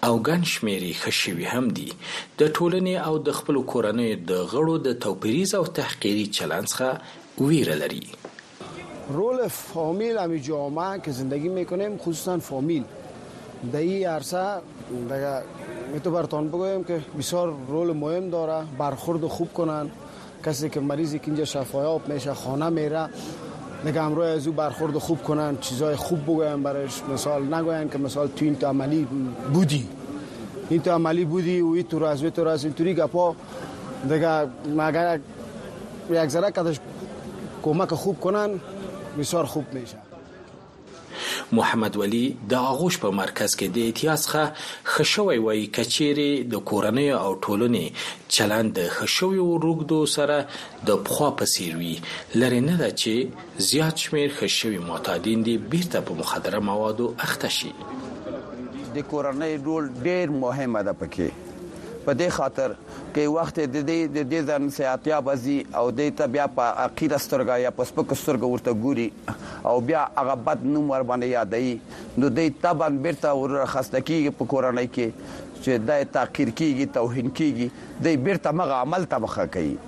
او 0.08 0.18
ګن 0.30 0.50
شمیري 0.54 0.92
خشوي 1.02 1.48
هم 1.52 1.72
دي. 1.80 1.88
د 2.40 2.52
ټولنې 2.56 2.94
او 3.10 3.24
د 3.30 3.40
خپل 3.40 3.62
کورنۍ 3.74 4.10
د 4.32 4.46
غړو 4.54 4.78
د 4.88 4.98
توپیریز 5.06 5.54
او 5.60 5.64
تحقیری 5.82 6.26
چلند 6.40 6.72
څخه 6.72 7.46
ویره 7.50 7.82
لري. 7.84 8.04
رول 9.18 9.48
فامیل 9.48 10.18
همی 10.18 10.40
جامعه 10.40 10.98
که 11.06 11.10
زندگی 11.20 11.48
میکنیم 11.48 11.96
خصوصا 11.98 12.38
فامیل 12.38 12.84
در 13.72 13.78
این 13.78 14.06
عرصه 14.06 14.44
دیگه 15.02 15.42
می 15.92 16.00
تو 16.00 16.10
برتان 16.10 16.48
بگویم 16.48 16.84
که 16.84 17.00
بسیار 17.18 17.54
رول 17.68 17.92
مهم 17.92 18.30
داره 18.30 18.64
برخورد 18.78 19.26
خوب 19.26 19.52
کنن 19.52 19.90
کسی 20.44 20.68
که 20.68 20.80
مریضی 20.80 21.18
که 21.18 21.26
اینجا 21.26 21.44
شفایاب 21.44 22.08
میشه 22.08 22.34
خانه 22.34 22.68
میره 22.68 23.08
دیگه 23.84 24.02
امروز 24.02 24.26
از 24.26 24.46
او 24.46 24.52
برخورد 24.52 24.98
خوب 24.98 25.22
کنن 25.22 25.58
چیزای 25.60 25.96
خوب 25.96 26.22
بگویم 26.22 26.62
برش 26.62 27.02
مثال 27.12 27.54
نگوین 27.54 27.88
که 27.88 27.98
مثال 27.98 28.28
تو 28.28 28.44
این 28.44 28.56
تو 28.56 28.66
عملی 28.66 29.06
بودی 29.52 29.88
این 30.68 30.82
تو 30.82 30.90
عملی 30.90 31.24
بودی 31.24 31.60
و 31.60 31.66
این 31.66 31.82
تو 31.82 31.98
راز 31.98 32.22
تو 32.22 32.44
راز 32.44 32.64
اینطوری 32.64 32.94
گپا 32.94 33.36
دیگه 34.08 34.46
مگر 34.76 35.20
یک 36.10 36.28
ذره 36.28 36.50
کدش 36.50 36.80
کمک 37.62 37.94
خوب 37.94 38.20
کنن 38.20 38.60
بسیار 39.18 39.44
خوب 39.44 39.64
میشه 39.72 40.09
محمد 41.58 41.96
ولی 41.96 42.22
د 42.50 42.54
آغوش 42.72 42.98
په 43.04 43.16
مرکز 43.18 43.54
کې 43.60 43.66
د 43.76 43.86
احتیاط 43.90 44.20
څخه 44.24 44.42
خښوي 44.94 45.38
وای 45.46 45.66
کچيري 45.78 46.28
د 46.54 46.62
کورنۍ 46.70 47.08
او 47.18 47.32
ټولنې 47.46 47.86
چلند 48.36 48.74
د 48.78 48.88
خښوي 48.96 49.42
ورګدو 49.46 50.00
سره 50.14 50.38
د 50.90 51.02
پخوا 51.08 51.30
پسیروي 51.42 51.94
لري 52.42 52.60
نه 52.68 52.76
ده 52.82 52.90
چې 53.00 53.66
زیات 53.70 54.06
شمیر 54.06 54.34
خښوي 54.38 54.80
معتادین 54.90 55.46
دي 55.50 55.58
بیرته 55.76 56.06
په 56.10 56.22
مخدره 56.22 56.64
موادو 56.72 57.12
اخته 57.28 57.54
شي. 57.60 57.72
د 58.94 58.98
کورنۍ 59.10 59.52
رول 59.68 59.94
ډیر 60.08 60.36
مهمه 60.44 60.82
ده 60.90 60.98
پکې 61.04 61.49
په 62.10 62.18
دې 62.18 62.28
خاطر 62.36 62.72
کې 63.14 63.24
وخت 63.32 63.58
د 63.72 63.74
دې 63.88 63.98
د 64.14 64.24
دې 64.30 64.40
ځان 64.52 64.64
سیاتیا 64.76 65.18
بزي 65.26 65.58
او 65.80 65.82
د 65.98 66.08
ته 66.20 66.26
بیا 66.36 66.46
په 66.54 66.70
اخیره 66.84 67.18
سترګا 67.24 67.58
یا 67.64 67.70
په 67.76 67.90
سپک 67.90 68.14
سترګا 68.22 68.48
ورته 68.52 68.72
ګوري 68.84 69.04
او 69.72 69.74
بیا 69.90 70.00
هغه 70.16 70.34
بد 70.48 70.64
نوم 70.70 70.90
ور 70.92 71.04
باندې 71.10 71.26
یادای 71.34 71.76
نو 72.22 72.30
د 72.38 72.48
تبان 72.64 72.96
بیرته 73.04 73.34
ور 73.42 73.54
خستکیږي 73.74 74.32
په 74.40 74.50
کورنۍ 74.54 74.90
کې 74.96 75.38
چې 75.62 75.86
د 75.90 76.10
تاخير 76.16 76.50
کیږي 76.62 76.88
توهین 76.98 77.30
کیږي 77.42 77.70
د 78.08 78.26
بیرته 78.26 78.54
مغه 78.62 78.80
عمل 78.88 79.08
تبخه 79.14 79.46
کوي. 79.58 79.78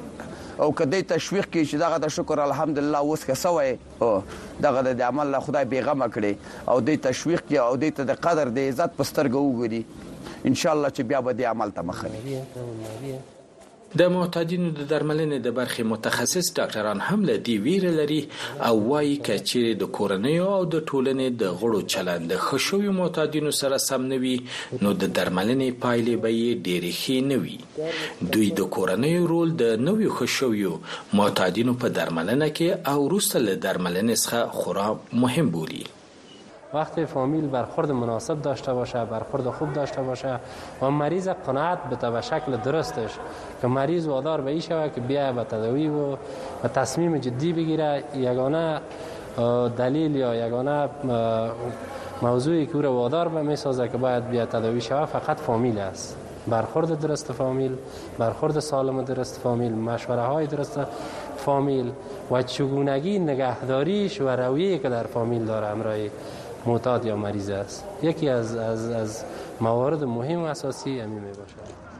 او 0.62 0.70
کدی 0.78 1.02
تشویق 1.14 1.46
کی 1.52 1.62
چې 1.64 1.82
دغه 1.82 1.98
د 2.06 2.14
شکر 2.18 2.44
الحمدلله 2.46 2.98
اوس 3.10 3.26
که 3.30 3.38
سوې 3.42 4.62
دغه 4.68 4.86
د 4.88 5.04
عمل 5.10 5.34
له 5.34 5.42
خدای 5.48 5.70
بیغمه 5.74 6.10
کړي 6.16 6.70
او 6.74 6.80
د 6.88 7.04
تشویق 7.10 7.44
کی 7.52 7.62
او 7.66 7.70
د 7.84 8.16
قدر 8.28 8.56
د 8.58 8.72
عزت 8.72 8.98
پسترګو 9.02 9.44
وګوري 9.46 9.82
ان 10.46 10.54
شاء 10.54 10.72
الله 10.72 10.88
چې 10.96 11.02
بیا 11.12 11.20
به 11.28 11.38
د 11.42 11.52
عمل 11.54 11.78
ته 11.78 11.82
مخنی 11.92 12.18
د 14.00 14.08
معتادینو 14.12 14.68
د 14.76 14.86
درملنې 14.90 15.38
د 15.46 15.52
برخې 15.56 15.88
متخصص 15.88 16.46
ډاکټران 16.58 17.00
هم 17.08 17.26
له 17.30 17.34
دې 17.48 17.56
ویره 17.66 17.90
لري 17.96 18.20
او 18.68 18.78
وایي 18.92 19.16
چې 19.26 19.74
د 19.82 19.90
کورنۍ 19.98 20.36
او 20.44 20.62
د 20.74 20.80
ټولنې 20.90 21.28
د 21.42 21.52
غړو 21.60 21.80
چلند 21.94 22.32
د 22.32 22.40
خښوي 22.46 22.96
معتادینو 23.00 23.54
سره 23.60 23.82
سم 23.88 24.08
نوي 24.14 24.34
نو 24.82 24.94
د 25.02 25.12
درملنې 25.18 25.70
پایلې 25.84 26.16
به 26.24 26.30
یې 26.40 26.50
ډېرې 26.66 26.92
ښې 27.00 27.18
نوي 27.32 27.58
دوی 28.36 28.50
د 28.60 28.74
کورنۍ 28.76 29.14
رول 29.32 29.56
د 29.62 29.80
نویو 29.88 30.18
خښویو 30.18 30.74
معتادینو 31.20 31.80
په 31.82 31.96
درملنه 31.98 32.54
کې 32.56 32.94
او 32.94 33.08
وروسته 33.08 33.48
له 33.48 33.64
درملنې 33.66 34.16
څخه 34.24 34.40
خورا 34.60 34.88
مهم 35.26 35.58
بولي 35.58 35.84
وقتی 36.74 37.04
فامیل 37.04 37.48
برخورد 37.48 37.90
مناسب 37.90 38.42
داشته 38.42 38.72
باشه 38.72 39.04
برخورد 39.04 39.50
خوب 39.50 39.72
داشته 39.72 40.02
باشه 40.02 40.40
و 40.82 40.90
مریض 40.90 41.28
قناعت 41.28 41.78
بده 41.90 42.10
به 42.10 42.20
شکل 42.20 42.56
درستش 42.56 43.10
که 43.62 43.68
مریض 43.68 44.06
وادار 44.06 44.40
به 44.40 44.50
این 44.50 44.60
شود 44.60 44.92
که 44.94 45.00
بیا 45.00 45.32
به 45.32 45.44
تداوی 45.44 45.88
و 45.88 46.16
به 46.62 46.68
تصمیم 46.74 47.18
جدی 47.18 47.52
بگیره. 47.52 48.04
یگانه 48.14 48.80
دلیل 49.76 50.16
یا 50.16 50.46
یگانه 50.46 50.88
موضوعی 52.22 52.66
که 52.66 52.76
او 52.76 52.82
را 52.82 52.92
وادار 52.92 53.28
به 53.28 53.42
می‌سازه 53.42 53.88
که 53.88 53.96
باید 53.96 54.28
بیا 54.28 54.46
تداوی 54.46 54.80
شود 54.80 55.08
فقط 55.08 55.36
فامیل 55.36 55.78
است. 55.78 56.16
برخورد 56.48 57.00
درست 57.00 57.32
فامیل 57.32 57.76
برخورد 58.18 58.58
سالم 58.58 59.02
درست 59.02 59.40
فامیل 59.40 59.74
مشوره 59.74 60.22
های 60.22 60.46
درست 60.46 60.80
فامیل 61.36 61.92
و 62.30 62.42
چگونگی 62.42 63.18
نگهداریش 63.18 64.20
و 64.20 64.28
رویه 64.28 64.78
که 64.78 64.88
در 64.88 65.02
فامیل 65.02 65.44
داره 65.44 65.66
امرای 65.66 66.10
معتاد 66.66 67.04
یا 67.04 67.16
مریض 67.16 67.50
است. 67.50 67.84
یکی 68.02 68.28
از, 68.28 68.56
از, 68.56 68.90
از 68.90 69.24
موارد 69.60 70.04
مهم 70.04 70.42
و 70.42 70.44
اساسی 70.44 71.00
امی 71.00 71.20
می 71.20 71.28
باشد 71.28 71.91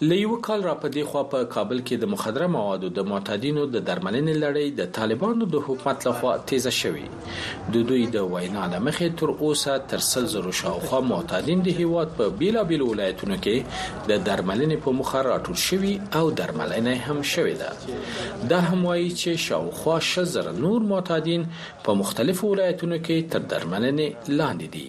لیو 0.00 0.36
کال 0.36 0.62
را 0.62 0.74
په 0.82 0.88
دی 0.94 1.02
خوا 1.08 1.20
په 1.32 1.44
کابل 1.50 1.80
کې 1.80 1.98
د 2.04 2.08
مخدره 2.12 2.46
موادو 2.52 2.88
د 2.94 3.04
معتادینو 3.10 3.66
د 3.74 3.82
درملنې 3.88 4.34
لړۍ 4.44 4.72
د 4.78 4.88
طالبانو 4.96 5.46
د 5.52 5.62
حکومت 5.66 6.06
لخوا 6.06 6.32
تیزه 6.52 6.72
شوې. 6.78 7.04
د 7.76 7.84
دوی 7.90 8.06
د 8.16 8.26
وینا 8.32 8.64
لمخې 8.72 9.20
تر 9.20 9.32
اوسه 9.48 9.76
تر 9.92 10.02
سل 10.06 10.26
زرو 10.32 10.54
شاوخوا 10.62 11.00
معتادین 11.10 11.62
د 11.68 11.78
هیواد 11.82 12.16
په 12.16 12.34
بیلابیل 12.42 12.82
ولایتونو 12.88 13.38
کې 13.44 14.10
د 14.10 14.26
درملنې 14.30 14.82
په 14.88 14.96
مخه 15.02 15.22
راټول 15.28 15.62
شوي 15.66 15.94
او 16.22 16.24
درملنه 16.42 16.96
هم 17.06 17.22
شوې 17.22 17.54
ده. 17.62 17.70
دا 18.54 18.60
هم 18.72 18.84
وایي 18.90 19.08
چې 19.10 19.46
شاوخوا 19.46 20.00
شل 20.10 20.28
زره 20.34 20.58
نور 20.66 20.90
معتادین 20.90 21.48
په 21.86 21.98
مختلفو 22.02 22.52
ولایتونو 22.52 23.02
کې 23.06 23.32
تر 23.36 23.48
درملنې 23.54 24.08
لاندې 24.42 24.68
دي 24.76 24.86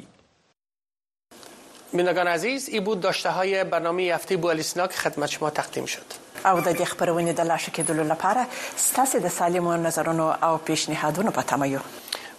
بینندگان 1.95 2.27
عزیز 2.27 2.69
ای 2.69 2.79
بود 2.79 2.99
داشته 3.01 3.29
های 3.29 3.63
برنامه 3.63 4.03
هفته 4.03 4.37
بو 4.37 4.47
الیسنا 4.47 4.87
که 4.87 4.97
خدمت 4.97 5.29
شما 5.29 5.49
تقدیم 5.49 5.85
شد. 5.85 6.25
او 6.45 6.61
د 6.61 6.77
دې 6.77 6.83
خبرونې 6.83 7.33
د 7.37 7.41
لاشه 7.41 7.71
کېدلو 7.71 8.03
لپاره 8.11 8.47
ستاسو 8.77 9.19
د 9.19 9.27
سالمو 9.27 9.75
نظرونو 9.75 10.25
او 10.47 10.57
پیشنهادونو 10.57 11.31
په 11.31 11.41
تمه 11.41 11.69
یو 11.69 11.79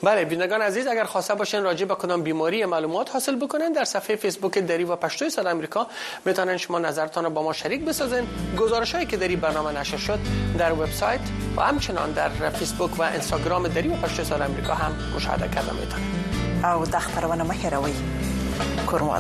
بله 0.03 0.25
بینندگان 0.25 0.63
عزیز 0.63 0.87
اگر 0.87 1.05
خواسته 1.05 1.35
باشین 1.35 1.63
راجع 1.63 1.87
به 1.87 1.95
کدام 1.95 2.23
بیماری 2.23 2.65
معلومات 2.65 3.11
حاصل 3.11 3.37
بکنن 3.37 3.73
در 3.73 3.85
صفحه 3.85 4.17
فیسبوک 4.17 4.59
دری 4.59 4.85
و 4.85 4.97
پشتوی 4.97 5.31
صدا 5.31 5.51
آمریکا 5.51 5.87
می‌تونن 6.25 6.57
شما 6.57 6.79
نظرتان 6.79 7.25
رو 7.25 7.31
با 7.31 7.43
ما 7.43 7.53
شریک 7.53 7.85
بسازین. 7.85 8.29
گزارش 8.59 8.95
هایی 8.95 9.07
که 9.07 9.17
دری 9.17 9.37
برنامه 9.37 9.81
نشر 9.81 9.97
شد 9.97 10.19
در 10.59 10.73
وبسایت 10.73 11.21
و 11.57 11.61
همچنان 11.61 12.13
در 12.13 12.29
فیسبوک 12.51 13.01
و 13.01 13.03
اینستاگرام 13.03 13.69
دری 13.69 13.89
و 13.89 13.97
پشتوی 13.97 14.25
صدا 14.25 14.45
آمریکا 14.45 14.75
هم 14.75 14.93
مشاهده 15.17 15.49
کردن 15.49 15.77
می‌تونن 15.77 16.75
او 16.75 16.87
د 16.87 16.99
خبرونه 16.99 17.45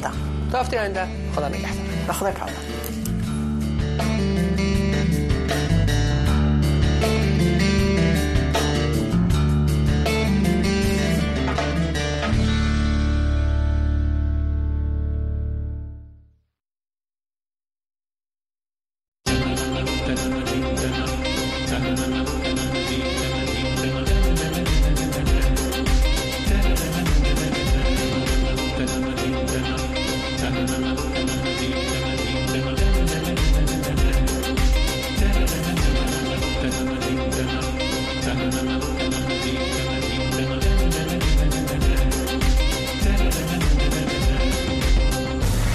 ده 0.01 0.11
تا 0.53 0.61
هفته 0.61 0.81
آینده 0.81 1.07
خدا 1.37 1.49
نگهدار. 1.49 1.70
به 2.07 2.12
پامن 2.31 2.53